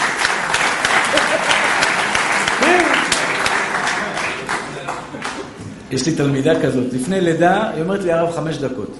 [5.90, 8.90] יש לי תלמידה כזאת, לפני לידה, היא אומרת לי, הרב, חמש דקות.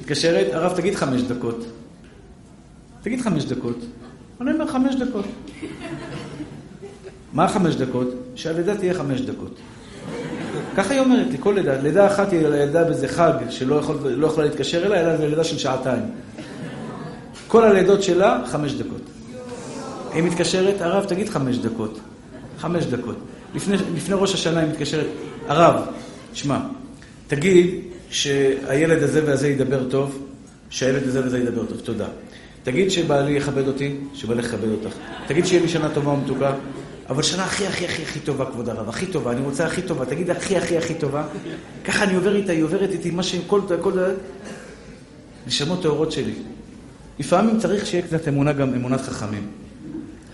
[0.00, 1.64] מתקשרת, הרב, תגיד חמש דקות.
[3.02, 3.78] תגיד חמש דקות.
[4.40, 5.24] אני אומר, חמש דקות.
[7.32, 8.08] מה חמש דקות?
[8.34, 9.58] שהלידה תהיה חמש דקות.
[10.76, 11.82] ככה היא אומרת לי, כל לידה.
[11.82, 15.44] לידה אחת היא לידה באיזה חג שלא יכול, לא יכולה להתקשר אליי, אלא זה לידה
[15.44, 16.02] של שעתיים.
[17.46, 19.00] כל הלידות שלה, חמש דקות.
[20.12, 22.00] היא מתקשרת, הרב, תגיד חמש דקות.
[22.58, 23.16] חמש דקות.
[23.54, 25.06] לפני, לפני ראש השנה היא מתקשרת,
[25.48, 25.86] הרב,
[26.32, 26.58] שמע,
[27.26, 27.74] תגיד
[28.10, 30.18] שהילד הזה והזה ידבר טוב,
[30.70, 32.06] שהילד הזה והזה ידבר טוב, תודה.
[32.62, 34.96] תגיד שבעלי יכבד אותי, שבעלי יכבד אותך.
[35.26, 36.52] תגיד שיהיה לי שנה טובה ומתוקה.
[37.08, 40.06] אבל שנה הכי הכי הכי הכי טובה, כבוד הרב, הכי טובה, אני רוצה הכי טובה,
[40.06, 41.26] תגיד הכי הכי הכי טובה.
[41.84, 43.92] ככה אני עובר איתה, היא עוברת איתי, מה שהיא, כל, כל,
[45.46, 46.34] נשמות טהורות שלי.
[47.18, 49.46] לפעמים צריך שיהיה קצת אמונה, גם אמונת חכמים.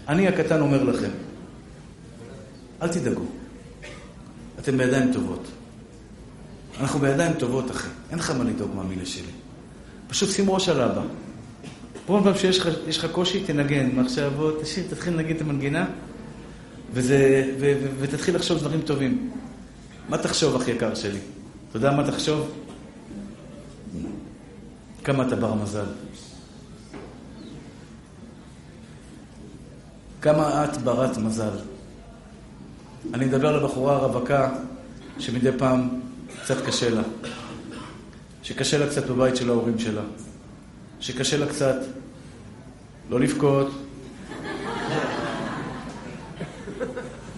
[0.08, 1.10] אני הקטן אומר לכם,
[2.82, 3.24] אל תדאגו,
[4.58, 5.48] אתם בידיים טובות.
[6.80, 7.88] אנחנו בידיים טובות, אחי.
[8.10, 9.32] אין לך מה לדאוג מהמילה שלי.
[10.08, 11.02] פשוט שים ראש על אבא.
[12.06, 13.90] כל פעם שיש לך קושי, תנגן.
[13.94, 15.86] מחשבות, תשאיר, תתחיל לנגן את המנגינה.
[16.93, 19.30] וזה, ו, ו, ותתחיל לחשוב דברים טובים.
[20.09, 21.18] מה תחשוב, אח יקר שלי?
[21.68, 22.51] אתה יודע מה תחשוב?
[25.05, 25.84] כמה אתה בר מזל.
[30.22, 31.57] כמה את ברת מזל.
[33.14, 34.51] אני מדבר לבחורה רווקה
[35.18, 35.88] שמדי פעם
[36.43, 37.03] קצת קשה לה.
[38.43, 40.03] שקשה לה קצת בבית של ההורים שלה.
[41.01, 41.76] שקשה לה קצת
[43.11, 43.70] לא לבכות.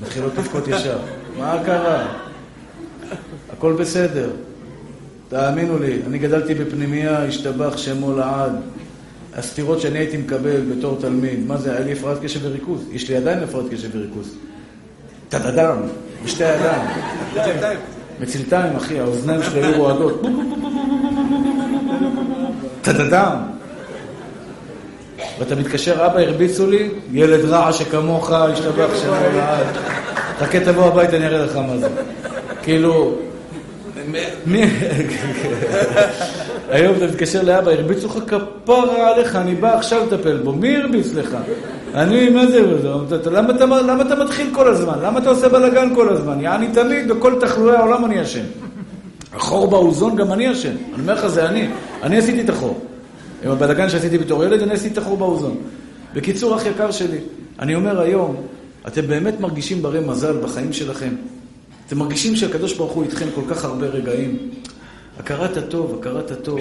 [0.05, 0.99] מתחילות לבכות ישר.
[1.39, 2.07] מה קרה?
[3.53, 4.31] הכל בסדר.
[5.29, 8.53] תאמינו לי, אני גדלתי בפנימייה, השתבח שמו לעד.
[9.37, 12.85] הסתירות שאני הייתי מקבל בתור תלמיד, מה זה, היה לי הפרעת קשב וריכוז.
[12.93, 14.35] יש לי עדיין הפרעת קשב וריכוז.
[15.29, 15.77] טדדם,
[16.25, 17.79] בשתי הידיים.
[18.21, 20.23] מצלתיים, אחי, האוזניים שלי היו רועדות.
[22.83, 23.54] טדדם.
[25.39, 29.67] ואתה מתקשר, אבא, הרביצו לי, ילד רע שכמוך, השתבח שמו לעד.
[30.39, 31.89] חכה תבוא הביתה, אני אראה לך מה זה.
[32.63, 33.15] כאילו,
[34.47, 34.63] מי...
[36.71, 40.53] היום אתה מתקשר לאבא, הרביצו לך כפרה עליך, אני בא עכשיו לטפל בו.
[40.53, 41.37] מי הרביץ לך?
[41.95, 42.61] אני, מה זה?
[43.31, 44.99] למה אתה, למה אתה מתחיל כל הזמן?
[45.03, 46.41] למה אתה עושה בלאגן כל הזמן?
[46.41, 48.45] יעני תמיד, בכל תחלואי העולם אני אשם.
[49.35, 50.69] החור באוזון גם אני אשם.
[50.69, 51.69] אני אומר לך, זה אני.
[52.03, 52.81] אני עשיתי את החור.
[53.45, 55.57] עם הבלאגן שעשיתי בתור ילד, אני עשיתי את החור באוזון.
[56.15, 57.19] בקיצור, אח יקר שלי,
[57.59, 58.37] אני אומר היום,
[58.87, 61.15] אתם באמת מרגישים ברי מזל בחיים שלכם?
[61.87, 64.51] אתם מרגישים שהקדוש ברוך הוא איתכם כל כך הרבה רגעים?
[65.19, 66.61] הכרת הטוב, הכרת הטוב.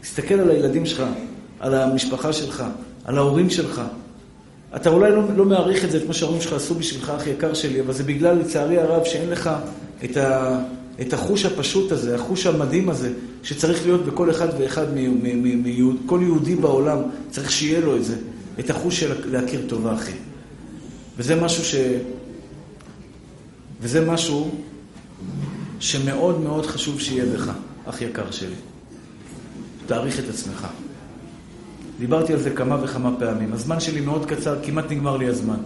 [0.00, 1.02] תסתכל על הילדים שלך,
[1.60, 2.64] על המשפחה שלך,
[3.04, 3.82] על ההורים שלך.
[4.76, 7.80] אתה אולי לא, לא מעריך את זה, כמו שההורים שלך עשו בשבילך, אח יקר שלי,
[7.80, 9.50] אבל זה בגלל, לצערי הרב, שאין לך
[10.04, 10.58] את, ה,
[11.00, 14.86] את החוש הפשוט הזה, החוש המדהים הזה, שצריך להיות בכל אחד ואחד,
[16.06, 16.98] כל יהודי בעולם,
[17.30, 18.16] צריך שיהיה לו את זה,
[18.58, 20.12] את החוש של להכיר טובה, אחי.
[21.16, 21.74] וזה משהו ש...
[23.80, 24.50] וזה משהו
[25.80, 27.50] שמאוד מאוד חשוב שיהיה בך,
[27.86, 28.54] אח יקר שלי.
[29.86, 30.66] תעריך את עצמך.
[31.98, 33.52] דיברתי על זה כמה וכמה פעמים.
[33.52, 35.56] הזמן שלי מאוד קצר, כמעט נגמר לי הזמן.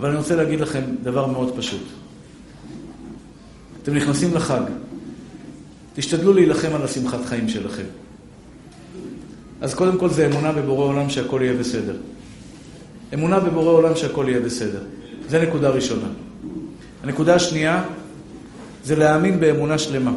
[0.00, 2.03] אבל אני רוצה להגיד לכם דבר מאוד פשוט.
[3.84, 4.60] אתם נכנסים לחג,
[5.94, 7.84] תשתדלו להילחם על השמחת חיים שלכם.
[9.60, 11.96] אז קודם כל זה אמונה בבורא עולם שהכל יהיה בסדר.
[13.14, 14.82] אמונה בבורא עולם שהכל יהיה בסדר.
[15.28, 16.06] זה נקודה ראשונה.
[17.02, 17.84] הנקודה השנייה
[18.84, 20.12] זה להאמין באמונה שלמה.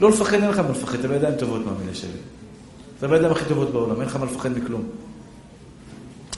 [0.00, 2.10] לא לפחד, אין לך מה לפחד, אתה בידיים טובות מאמיני שלי.
[2.98, 4.82] אתה בידיים הכי טובות בעולם, אין לך מה לפחד מכלום.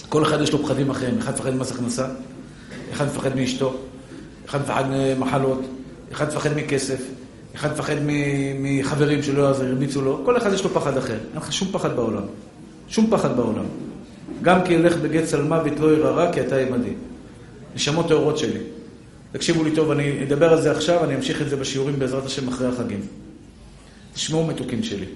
[0.08, 2.06] כל אחד יש לו פחדים אחרים, אחד מפחד ממס הכנסה,
[2.92, 3.76] אחד מפחד מאשתו,
[4.46, 5.60] אחד מפחד ממחלות,
[6.12, 7.00] אחד מפחד מכסף,
[7.54, 7.94] אחד מפחד
[8.60, 11.12] מחברים שלא הרביצו לו, כל אחד יש לו פחד אחר.
[11.12, 12.22] אין לך שום פחד בעולם.
[12.88, 13.64] שום פחד בעולם.
[14.42, 16.92] גם כי ילך בגט צלמוות לא ירא רע, כי אתה עמדי.
[17.74, 18.60] נשמות טהורות שלי.
[19.32, 22.48] תקשיבו לי טוב, אני אדבר על זה עכשיו, אני אמשיך את זה בשיעורים בעזרת השם
[22.48, 23.00] אחרי החגים.
[24.14, 25.06] תשמעו מתוקים שלי.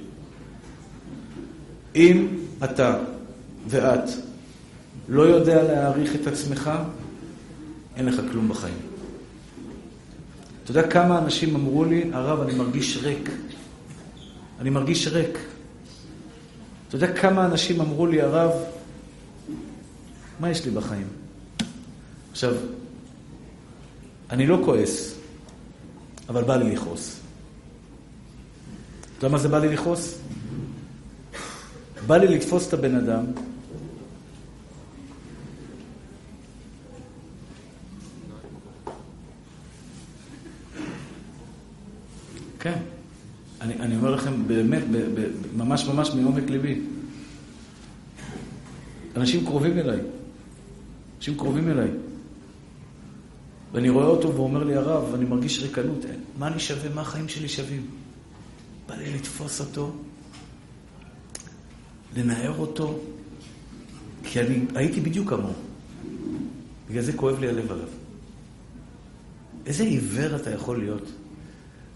[1.97, 2.26] אם
[2.64, 2.97] אתה
[3.68, 4.11] ואת
[5.09, 6.70] לא יודע להעריך את עצמך,
[7.97, 8.89] אין לך כלום בחיים.
[10.70, 13.30] אתה יודע כמה אנשים אמרו לי, הרב, אני מרגיש ריק.
[14.60, 15.38] אני מרגיש ריק.
[16.88, 18.50] אתה יודע כמה אנשים אמרו לי, הרב,
[20.40, 21.06] מה יש לי בחיים?
[22.30, 22.54] עכשיו,
[24.30, 25.14] אני לא כועס,
[26.28, 27.20] אבל בא לי לכעוס.
[29.00, 30.18] אתה יודע מה זה בא לי לכעוס?
[32.06, 33.24] בא לי לתפוס את הבן אדם
[42.61, 42.78] כן.
[43.61, 46.80] אני, אני אומר לכם באמת, ב, ב, ממש ממש מעומק ליבי.
[49.16, 50.00] אנשים קרובים אליי.
[51.16, 51.88] אנשים קרובים אליי.
[53.72, 56.04] ואני רואה אותו והוא אומר לי, הרב, אני מרגיש ריקנות.
[56.38, 56.94] מה אני שווה?
[56.94, 57.86] מה החיים שלי שווים?
[58.88, 59.92] בא לי לתפוס אותו,
[62.16, 62.98] לנער אותו,
[64.24, 65.52] כי אני הייתי בדיוק כמוהו.
[66.88, 67.88] בגלל זה כואב לי הלב עליו.
[69.66, 71.11] איזה עיוור אתה יכול להיות?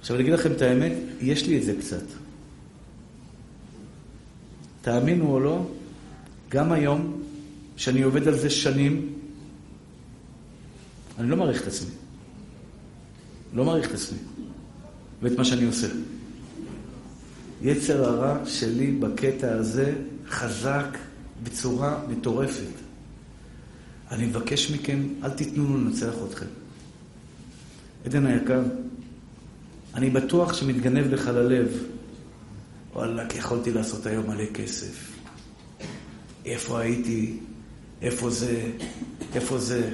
[0.05, 2.03] עכשיו, אני אגיד לכם את האמת, יש לי את זה קצת.
[4.83, 5.67] תאמינו או לא,
[6.49, 7.23] גם היום,
[7.77, 9.13] שאני עובד על זה שנים,
[11.19, 11.91] אני לא מעריך את עצמי.
[13.55, 14.19] לא מעריך את עצמי.
[15.23, 15.89] ואת מה שאני עושה.
[17.63, 19.93] יצר הרע שלי בקטע הזה
[20.29, 20.99] חזק
[21.43, 22.75] בצורה מטורפת.
[24.11, 26.47] אני מבקש מכם, אל תיתנו לו לנצח אתכם.
[28.05, 28.63] עדן היקר,
[29.95, 31.69] אני בטוח שמתגנב לך ללב,
[32.95, 35.13] וואלכ, יכולתי לעשות היום מלא כסף.
[36.45, 37.39] איפה הייתי?
[38.03, 38.71] איפה זה?
[39.35, 39.91] איפה זה?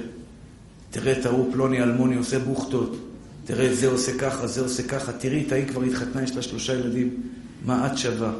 [0.89, 2.97] תראה את ההוא פלוני אלמוני עושה בוכטות.
[3.45, 5.11] תראה, זה עושה ככה, זה עושה ככה.
[5.13, 7.23] תראי, את ההיא כבר התחתנה, יש לה שלושה ילדים.
[7.65, 8.33] מה את שווה?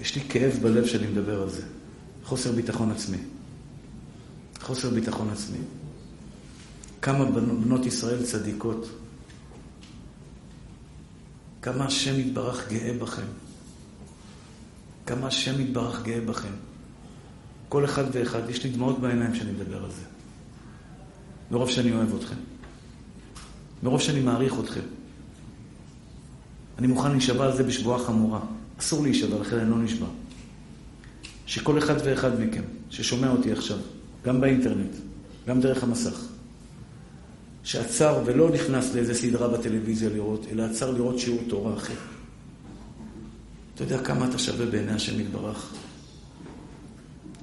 [0.00, 1.62] יש לי כאב בלב שאני מדבר על זה.
[2.24, 3.18] חוסר ביטחון עצמי.
[4.60, 5.58] חוסר ביטחון עצמי.
[7.04, 8.88] כמה בנות ישראל צדיקות.
[11.62, 13.26] כמה השם יתברך גאה בכם.
[15.06, 16.52] כמה השם יתברך גאה בכם.
[17.68, 20.02] כל אחד ואחד, יש לי דמעות בעיניים כשאני מדבר על זה.
[21.50, 22.36] מרוב שאני אוהב אתכם.
[23.82, 24.86] מרוב שאני מעריך אתכם.
[26.78, 28.40] אני מוכן להישבע על זה בשבועה חמורה.
[28.80, 30.06] אסור להישבע, לכן אני לא נשבע.
[31.46, 33.78] שכל אחד ואחד מכם, ששומע אותי עכשיו,
[34.24, 34.94] גם באינטרנט,
[35.46, 36.33] גם דרך המסך,
[37.64, 41.94] שעצר ולא נכנס לאיזה סדרה בטלוויזיה לראות, אלא עצר לראות שיעור תורה אחר.
[43.74, 45.74] אתה יודע כמה אתה שווה בעיני השם יתברך?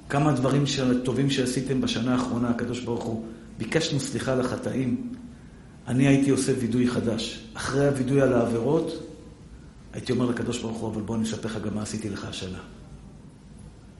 [0.08, 0.64] כמה דברים
[1.04, 3.24] טובים שעשיתם בשנה האחרונה, הקדוש ברוך הוא,
[3.58, 5.12] ביקשנו סליחה לחטאים.
[5.88, 7.46] אני הייתי עושה וידוי חדש.
[7.54, 9.12] אחרי הווידוי על העבירות,
[9.92, 12.58] הייתי אומר לקדוש ברוך הוא, אבל בוא אני אספר לך גם מה עשיתי לך השנה.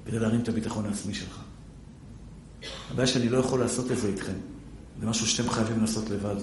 [0.07, 1.41] כדי להרים את הביטחון העצמי שלך.
[2.91, 4.52] הבעיה שאני לא יכול לעשות את זה איתכם.
[5.03, 6.35] זה משהו שאתם חייבים לעשות לבד.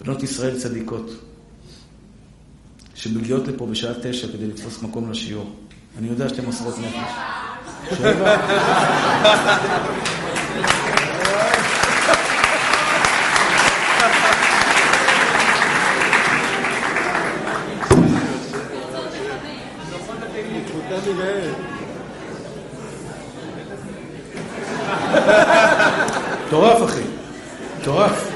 [0.00, 1.10] בנות ישראל צדיקות,
[2.94, 5.56] שמגיעות לפה בשעה תשע כדי לתפוס מקום לשיעור.
[5.98, 6.94] אני יודע שאתם מוסרות נפש.
[21.08, 21.68] שבע?
[26.48, 27.00] מטורף, אחי.
[27.80, 28.32] מטורף.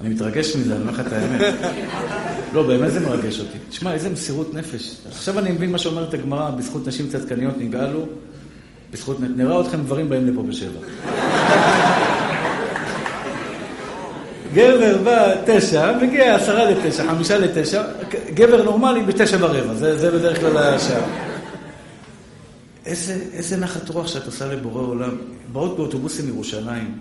[0.00, 1.54] אני מתרגש מזה, אני אומר לך את האמת.
[2.52, 3.58] לא, באמת זה מרגש אותי.
[3.68, 4.96] תשמע, איזה מסירות נפש.
[5.08, 8.06] עכשיו אני מבין מה שאומרת הגמרא, בזכות נשים צדקניות נגאלו,
[8.92, 9.16] בזכות...
[9.20, 10.80] נראה אתכם דברים באים לפה בשבע.
[14.58, 17.82] גבר בא תשע, מגיע עשרה לתשע, חמישה לתשע,
[18.34, 21.00] גבר נורמלי בתשע ורבע, זה, זה בדרך כלל השעה.
[22.86, 25.16] איזה, איזה נחת רוח שאת עושה לבורא עולם.
[25.52, 26.98] באות באוטובוסים מירושלים,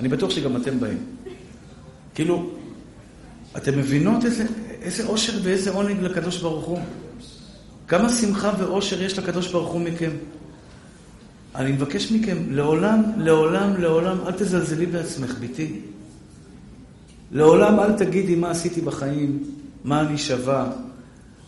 [0.00, 0.98] אני בטוח שגם אתם באים.
[2.14, 2.50] כאילו,
[3.56, 4.44] אתם מבינות איזה,
[4.82, 6.78] איזה אושר ואיזה עונג לקדוש ברוך הוא?
[7.88, 10.10] כמה שמחה ואושר יש לקדוש ברוך הוא מכם?
[11.54, 15.80] אני מבקש מכם, לעולם, לעולם, לעולם, אל תזלזלי בעצמך, ביתי.
[17.32, 19.44] לעולם אל תגידי מה עשיתי בחיים,
[19.84, 20.72] מה אני שווה,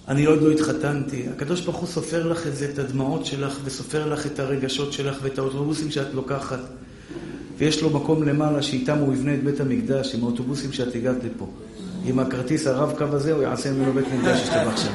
[0.08, 1.24] אני עוד לא התחתנתי.
[1.28, 5.18] הקדוש ברוך הוא סופר לך את זה, את הדמעות שלך, וסופר לך את הרגשות שלך
[5.22, 6.60] ואת האוטובוסים שאת לוקחת.
[7.58, 11.50] ויש לו מקום למעלה שאיתם הוא יבנה את בית המקדש, עם האוטובוסים שאת הגעת לפה.
[12.04, 14.92] עם הכרטיס הרב-קו הזה, הוא יעשה ממנו בית מקדש שתבח שם.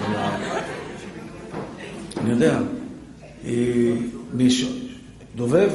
[2.17, 2.59] אני יודע.
[3.45, 3.95] אה,
[5.35, 5.69] דובב?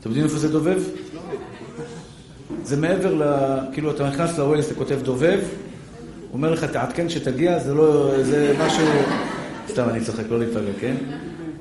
[0.00, 0.82] אתם יודעים איפה זה דובב?
[2.64, 3.22] זה מעבר ל...
[3.72, 5.40] כאילו, אתה נכנס לווילס, אתה כותב דובב,
[6.32, 8.10] אומר לך, תעדכן שתגיע, זה לא...
[8.22, 8.84] זה משהו...
[9.68, 10.94] סתם, אני צוחק, לא להתפלל, כן?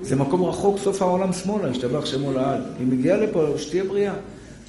[0.01, 2.61] זה מקום רחוק, סוף העולם שמאלה, השתבח שמו לעד.
[2.79, 4.13] היא מגיעה לפה, שתהיה בריאה.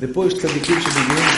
[0.01, 1.31] ופה יש צדיקים שמגיעים.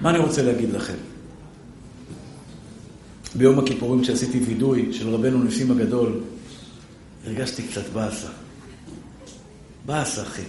[0.00, 0.94] מה אני רוצה להגיד לכם?
[3.34, 6.20] ביום הכיפורים כשעשיתי וידוי של רבנו ניסים הגדול,
[7.26, 8.28] הרגשתי קצת באסה.
[9.86, 10.42] באסה, אחי.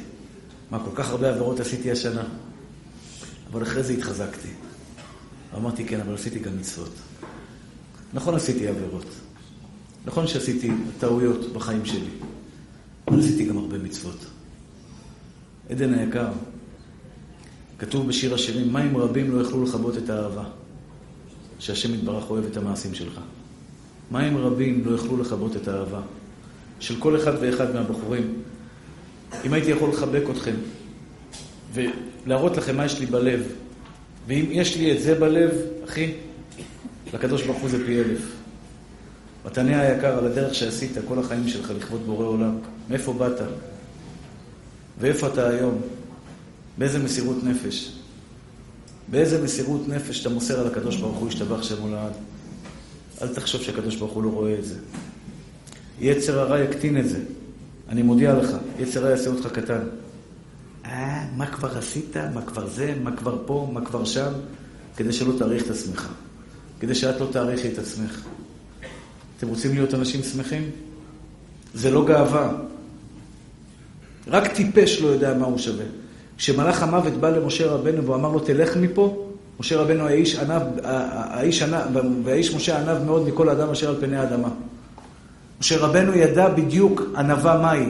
[0.72, 2.24] מה, כל כך הרבה עבירות עשיתי השנה?
[3.52, 4.50] אבל אחרי זה התחזקתי.
[5.58, 6.94] אמרתי, כן, אבל עשיתי גם מצוות.
[8.14, 9.06] נכון, עשיתי עבירות.
[10.06, 12.10] נכון שעשיתי טעויות בחיים שלי.
[13.08, 14.26] אבל עשיתי גם הרבה מצוות.
[15.70, 16.28] עדן היקר,
[17.80, 20.44] כתוב בשיר השירים, מים רבים לא יכלו לכבות את האהבה,
[21.60, 23.20] שהשם יתברך אוהב את המעשים שלך.
[24.12, 26.02] מים רבים לא יכלו לכבות את האהבה.
[26.84, 28.34] של כל אחד ואחד מהבחורים.
[29.46, 30.56] אם הייתי יכול לחבק אתכם
[31.74, 33.44] ולהראות לכם מה יש לי בלב,
[34.28, 35.52] ואם יש לי את זה בלב,
[35.86, 36.14] אחי,
[37.14, 38.20] לקדוש ברוך הוא זה פי אלף.
[39.46, 42.58] ותענה היקר על הדרך שעשית כל החיים שלך לכבוד בורא עולם.
[42.90, 43.42] מאיפה באת?
[45.00, 45.82] ואיפה אתה היום?
[46.78, 47.92] באיזה מסירות נפש?
[49.08, 52.14] באיזה מסירות נפש אתה מוסר על הקדוש ברוך הוא, ישתבח שמו לעד.
[53.22, 54.76] אל תחשוב שהקדוש ברוך הוא לא רואה את זה.
[56.00, 57.20] יצר הרע יקטין את זה.
[57.90, 59.80] אני מודיע לך, יצר הרע יעשה אותך קטן.
[60.86, 62.18] אה, מה כבר עשית?
[62.34, 62.94] מה כבר זה?
[63.04, 63.70] מה כבר פה?
[63.74, 64.32] מה כבר שם?
[64.98, 66.10] כדי שלא תעריך את עצמך.
[66.80, 68.22] כדי שאת לא תעריכי את עצמך.
[69.38, 70.70] אתם רוצים להיות אנשים שמחים?
[71.74, 72.52] זה לא גאווה.
[74.28, 75.86] רק טיפש לא יודע מה הוא שווה.
[76.38, 79.30] כשמלאך המוות בא למשה רבנו ואמר לו, תלך מפה,
[79.60, 84.18] משה רבנו האיש ענב, האיש ענב, והאיש משה ענב מאוד מכל האדם אשר על פני
[84.18, 84.50] האדמה.
[85.64, 87.86] משה רבנו ידע בדיוק ענווה מהי.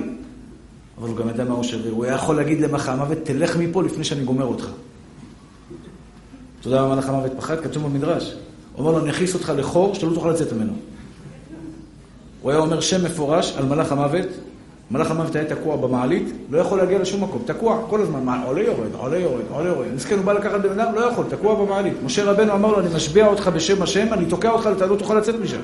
[0.97, 1.91] אבל הוא גם ידע מה הוא שווה.
[1.91, 4.69] הוא היה יכול להגיד למלאך המוות, תלך מפה לפני שאני גומר אותך.
[6.59, 7.59] אתה יודע מה מלאך המוות פחד?
[7.59, 8.23] כתוב במדרש.
[8.73, 10.73] הוא אומר לו, אני אכניס אותך לחור שאתה לא תוכל לצאת ממנו.
[12.41, 14.27] הוא היה אומר שם מפורש על מלאך המוות,
[14.91, 18.61] מלאך המוות היה תקוע במעלית, לא יכול להגיע לשום מקום, תקוע כל הזמן, מה, עולה
[18.61, 19.87] יורד, עולה יורד, עולה יורד.
[19.95, 21.93] מסכן, הוא בא לקחת בן אדם, לא יכול, תקוע במעלית.
[22.05, 25.15] משה רבנו אמר לו, אני משביע אותך בשם השם, אני תוקע אותך, אתה לא תוכל
[25.15, 25.61] לצאת משם.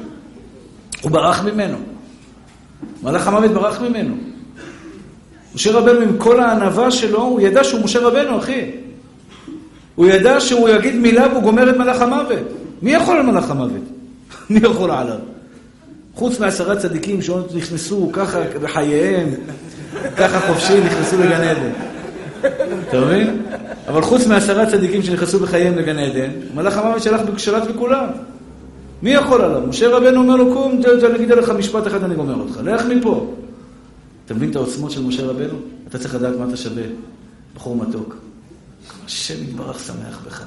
[1.01, 1.98] הוא ברח ממנו.
[3.03, 4.15] מלאך המוות ברח ממנו.
[5.55, 8.71] משה רבנו עם כל הענווה שלו, הוא ידע שהוא משה רבנו, אחי.
[9.95, 12.39] הוא ידע שהוא יגיד מילה והוא גומר את מלאך המוות.
[12.81, 13.81] מי יכול על מלאך המוות?
[14.49, 15.17] מי יכול עליו?
[16.15, 19.29] חוץ מעשרה צדיקים שעוד נכנסו ככה בחייהם,
[20.17, 21.69] ככה חופשי, נכנסו לגן עדן.
[22.89, 23.41] אתה מבין?
[23.87, 28.07] אבל חוץ מעשרה צדיקים שנכנסו בחייהם לגן עדן, מלאך המוות שלח שלט בכולם.
[29.03, 29.61] מי יכול עליו?
[29.67, 32.59] משה רבנו אומר לו, קום, אני אגיד עליך משפט אחד, אני גומר אותך.
[32.63, 33.33] לך מפה.
[34.25, 35.57] אתה מבין את העוצמות של משה רבנו?
[35.87, 36.83] אתה צריך לדעת מה אתה שווה.
[37.55, 38.15] בחור מתוק.
[39.05, 40.45] השם יתברך שמח בך.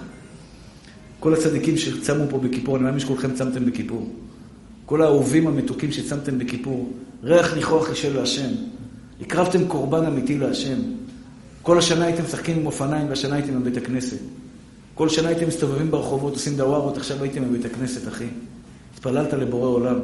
[1.20, 4.10] כל הצדיקים שצמו פה בכיפור, אני מאמין שכולכם צמתם בכיפור.
[4.86, 6.92] כל האהובים המתוקים שצמתם בכיפור,
[7.24, 8.50] ריח ניחוח אישל להשם.
[9.20, 10.78] הקרבתם קורבן אמיתי להשם.
[11.62, 14.18] כל השנה הייתם משחקים עם אופניים והשנה הייתם בבית הכנסת.
[14.94, 18.26] כל שנה הייתם מסתובבים ברחובות, עושים דווארות, עכשיו הייתם בבית הכנסת, אחי.
[18.94, 19.98] התפללת לבורא עולם.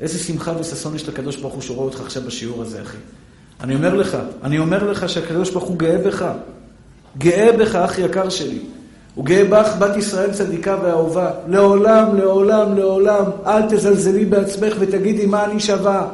[0.00, 2.96] איזה שמחה וששון יש לקדוש ברוך הוא שרואה אותך עכשיו בשיעור הזה, אחי.
[3.60, 6.26] אני אומר לך, אני אומר לך שהקדוש ברוך הוא גאה בך.
[7.18, 8.58] גאה בך, אח יקר שלי.
[9.14, 11.30] הוא גאה בך, בת ישראל צדיקה ואהובה.
[11.48, 16.08] לעולם, לעולם, לעולם, אל תזלזלי בעצמך ותגידי מה אני שווה.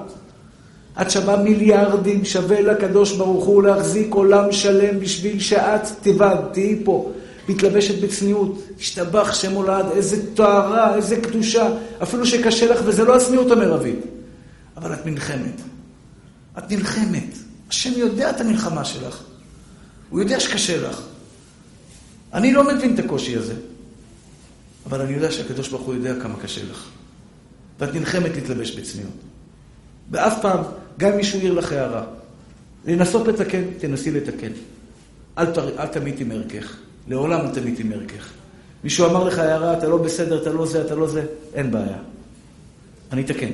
[1.00, 7.10] את שווה מיליארדים, שווה לקדוש ברוך הוא להחזיק עולם שלם בשביל שאת תבד, תהיי פה,
[7.48, 8.62] מתלבשת בצניעות.
[8.80, 11.68] השתבח שם הולד, איזה טהרה, איזה קדושה.
[12.02, 14.00] אפילו שקשה לך, וזה לא הצניעות המרבית.
[14.76, 15.60] אבל את נלחמת.
[16.58, 17.36] את נלחמת.
[17.68, 19.22] השם יודע את המלחמה שלך.
[20.10, 21.00] הוא יודע שקשה לך.
[22.32, 23.54] אני לא מבין את הקושי הזה,
[24.86, 26.88] אבל אני יודע שהקדוש ברוך הוא יודע כמה קשה לך.
[27.80, 29.12] ואת נלחמת להתלבש בצניעות.
[30.10, 30.62] ואף פעם,
[30.98, 32.04] גם אם מישהו העיר לך הערה,
[32.86, 34.52] לנסות לתקן, תנסי לתקן.
[35.38, 35.78] אל, תר...
[35.78, 36.76] אל תמיתי מערכך.
[37.08, 38.32] לעולם אל תמיתי מערכך.
[38.84, 41.98] מישהו אמר לך הערה, אתה לא בסדר, אתה לא זה, אתה לא זה, אין בעיה.
[43.12, 43.50] אני אתקן.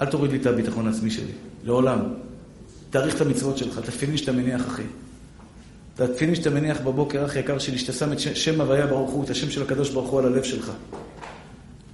[0.00, 1.32] אל תוריד לי את הביטחון העצמי שלי.
[1.64, 1.98] לעולם.
[2.90, 4.82] תאריך את המצוות שלך, תפילין שאתה מניח, אחי.
[5.98, 9.30] התפילין שאתה מניח בבוקר, אח יקר שלי, שאתה שם את שם הוויה ברוך הוא, את
[9.30, 10.72] השם של הקדוש ברוך הוא על הלב שלך.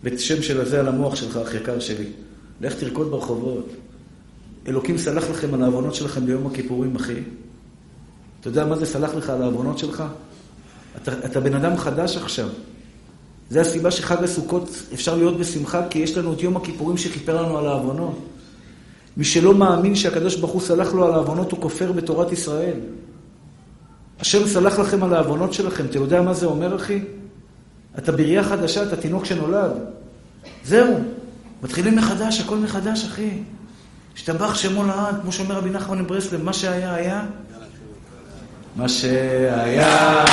[0.04, 2.06] ואת השם של הזה על המוח שלך, אח יקר שלי.
[2.60, 3.68] לך תרקוד ברחובות.
[4.68, 7.20] אלוקים סלח לכם על העוונות שלכם ביום הכיפורים, אחי.
[8.40, 10.04] אתה יודע מה זה סלח לך על העוונות שלך?
[11.02, 12.48] אתה, אתה בן אדם חדש עכשיו.
[13.50, 17.58] זה הסיבה שחג הסוכות אפשר להיות בשמחה, כי יש לנו את יום הכיפורים שכיפר לנו
[17.58, 18.18] על העוונות.
[19.16, 22.76] מי שלא מאמין שהקדוש ברוך הוא סלח לו על העוונות, הוא כופר בתורת ישראל.
[24.20, 25.84] השם סלח לכם על העוונות שלכם.
[25.84, 27.00] אתה יודע מה זה אומר, אחי?
[27.98, 29.72] אתה בריאה חדשה, אתה תינוק שנולד.
[30.64, 30.98] זהו,
[31.62, 33.30] מתחילים מחדש, הכל מחדש, אחי.
[34.14, 37.26] השתבח שמו לעד, כמו שאומר רבי נחמן מברסלב, מה שהיה, היה.
[38.78, 40.28] מה שהיה, היה.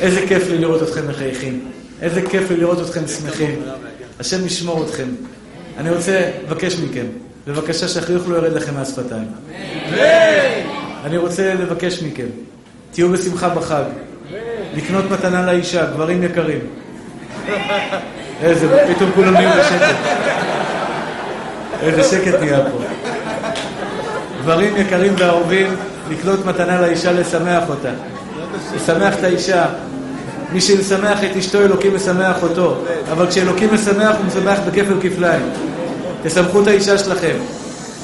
[0.00, 1.60] איזה כיף לי לראות אתכם מחייכים.
[2.02, 3.62] איזה כיף לי לראות אתכם שמחים.
[4.20, 5.08] השם ישמור אתכם.
[5.78, 7.06] אני רוצה לבקש מכם,
[7.46, 9.26] בבקשה שהחיוך לא ירד לכם מהשפתיים.
[11.04, 12.26] אני רוצה לבקש מכם,
[12.90, 13.82] תהיו בשמחה בחג.
[14.74, 16.60] לקנות מתנה לאישה, גברים יקרים.
[18.42, 19.96] איזה, פתאום כולם נהיים בשקט.
[21.82, 22.78] איזה שקט נהיה פה.
[24.42, 25.76] גברים יקרים ואהובים,
[26.10, 27.90] לקנות מתנה לאישה, לשמח אותה.
[28.74, 29.66] לשמח את האישה.
[30.52, 32.76] מי שמשמח את אשתו, אלוקים משמח אותו.
[33.12, 35.42] אבל כשאלוקים משמח, הוא משמח בכפל כפליים.
[36.22, 37.36] תשמחו את האישה שלכם.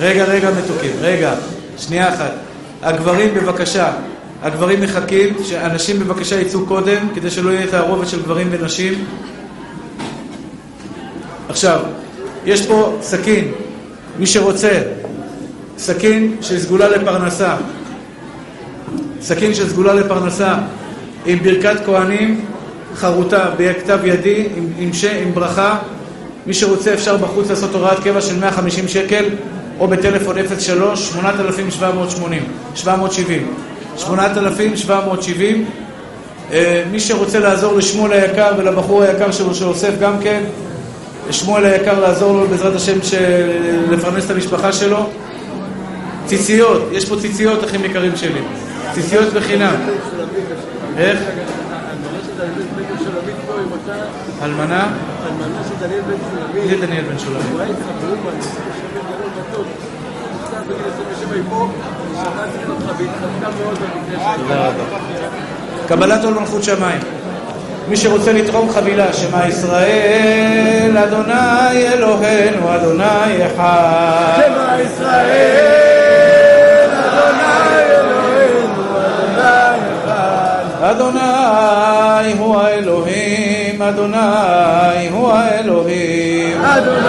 [0.01, 0.91] רגע, רגע, מתוקים.
[1.01, 1.35] רגע,
[1.79, 2.33] שנייה אחת.
[2.83, 3.93] הגברים, בבקשה.
[4.43, 9.05] הגברים מחכים, שאנשים בבקשה יצאו קודם, כדי שלא יהיה תערובת של גברים ונשים.
[11.49, 11.81] עכשיו,
[12.45, 13.53] יש פה סכין,
[14.19, 14.83] מי שרוצה,
[15.79, 17.57] סכין של סגולה לפרנסה.
[19.21, 20.55] סכין של סגולה לפרנסה
[21.27, 22.45] עם ברכת כהנים
[22.95, 25.79] חרוטה בכתב ידי, עם, עם, ש, עם ברכה.
[26.47, 29.25] מי שרוצה אפשר בחוץ לעשות הוראת קבע של 150 שקל
[29.79, 32.43] או בטלפון 03 8780
[32.75, 33.49] 770
[33.97, 35.65] 8770
[36.91, 40.41] מי שרוצה לעזור לשמואל היקר ולבחור היקר שלו שאוסף גם כן
[41.31, 42.99] שמואל היקר לעזור לו בעזרת השם
[43.91, 45.07] לפרנס את המשפחה שלו
[46.27, 48.41] ציציות, יש פה ציציות אחים יקרים שלי
[48.95, 49.75] ציציות בחינם?
[54.43, 54.89] אלמנה?
[55.27, 56.55] אלמנה של דניאל בן שולמית.
[56.55, 57.47] מי זה דניאל בן שולמית?
[57.59, 59.67] היה התחברו בה, חושב שגדול מתוק.
[60.47, 61.69] קצת בגיל 27 היא פה,
[62.15, 64.37] שמעתי אותך והתחזקה מאוד במקרה שלה.
[64.43, 64.99] תודה רבה.
[65.89, 67.01] קבלת עול מלכות שמיים.
[67.89, 74.41] מי שרוצה לתרום חבילה, שמע ישראל, אדוני אלוהינו, אדוני אחד.
[74.47, 75.96] שמע ישראל,
[80.87, 80.97] אחד.
[80.97, 86.65] אדוני הוא האלוהים, אדוני הוא האלוהים.
[86.65, 87.09] אדוני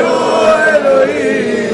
[0.00, 1.70] הוא אלוהים.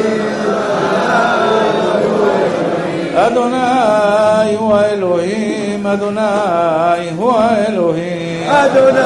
[3.15, 8.51] אדוני הוא האלוהים, אדוני הוא האלוהים.
[8.51, 9.01] אדוני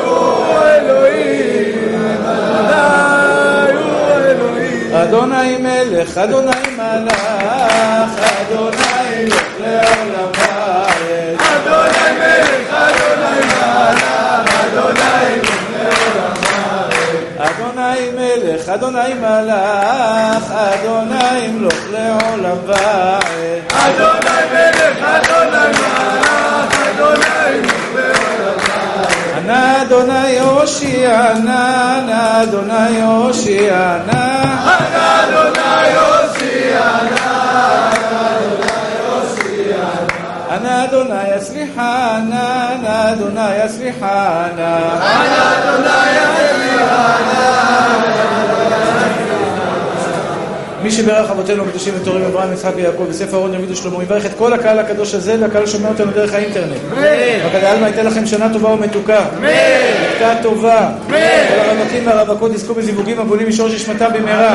[0.00, 2.24] הוא אלוהים.
[2.64, 4.94] אדוני הוא אלוהים.
[4.94, 6.18] אדוני מלך,
[9.24, 10.40] אדוני מלך,
[11.38, 13.98] אדוני מלך לעולם ועד.
[14.58, 15.94] אדוני מלך, אדוני
[17.24, 23.24] מלך, אדוני אדוני מלך, אדוני מלך, אדוני מלוך לעולם ועד.
[23.70, 27.34] אדוני מלך, אדוני מלך, אדוני
[29.36, 34.34] ענה אדוני הושיע, נא, נא אדוני הושיע, נא.
[40.74, 47.44] أنادنا يسرحانا أنادنا يسرحانا أنادنا يسرحانا
[50.84, 54.52] מי שברך אבותינו הקדושים וטורים אברהם, יצחק ויעקב בספר אורן דוד ושלמה, יברך את כל
[54.52, 56.76] הקהל הקדוש הזה והקהל שומע אותנו דרך האינטרנט.
[57.46, 59.24] וכדי עלמא ייתן לכם שנה טובה ומתוקה.
[59.40, 60.90] מתקה טובה.
[61.08, 61.14] כל
[61.58, 64.54] הרווקים והרווקות יזכו בזיווגים הגונים משורש נשמתם במהרה.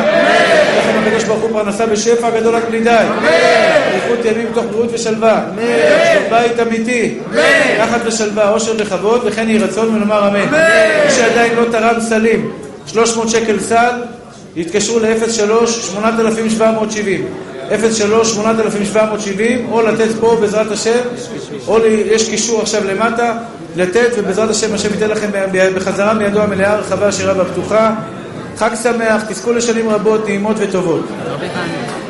[0.77, 2.89] לכם הקדוש ברוך הוא פרנסה בשפע גדול עד בלי די.
[2.89, 5.41] אריכות ימים מתוך בריאות ושלווה.
[6.13, 7.17] שלום בית אמיתי.
[7.79, 10.49] נחת ושלווה, עושר וכבוד, וכן יהי רצון ונאמר אמן.
[11.05, 12.51] מי שעדיין לא תרם סלים,
[12.87, 13.91] 300 שקל סל,
[14.55, 16.61] יתקשרו ל-03-8770,
[17.69, 17.71] 03-8770,
[19.71, 20.99] או לתת פה בעזרת השם,
[21.67, 23.33] או יש קישור עכשיו למטה,
[23.75, 25.29] לתת, ובעזרת השם השם ייתן לכם
[25.75, 27.95] בחזרה מידו המלאה, הרחבה, עשירה והפתוחה.
[28.57, 31.05] חג שמח, תזכו לשנים רבות, נעימות וטובות.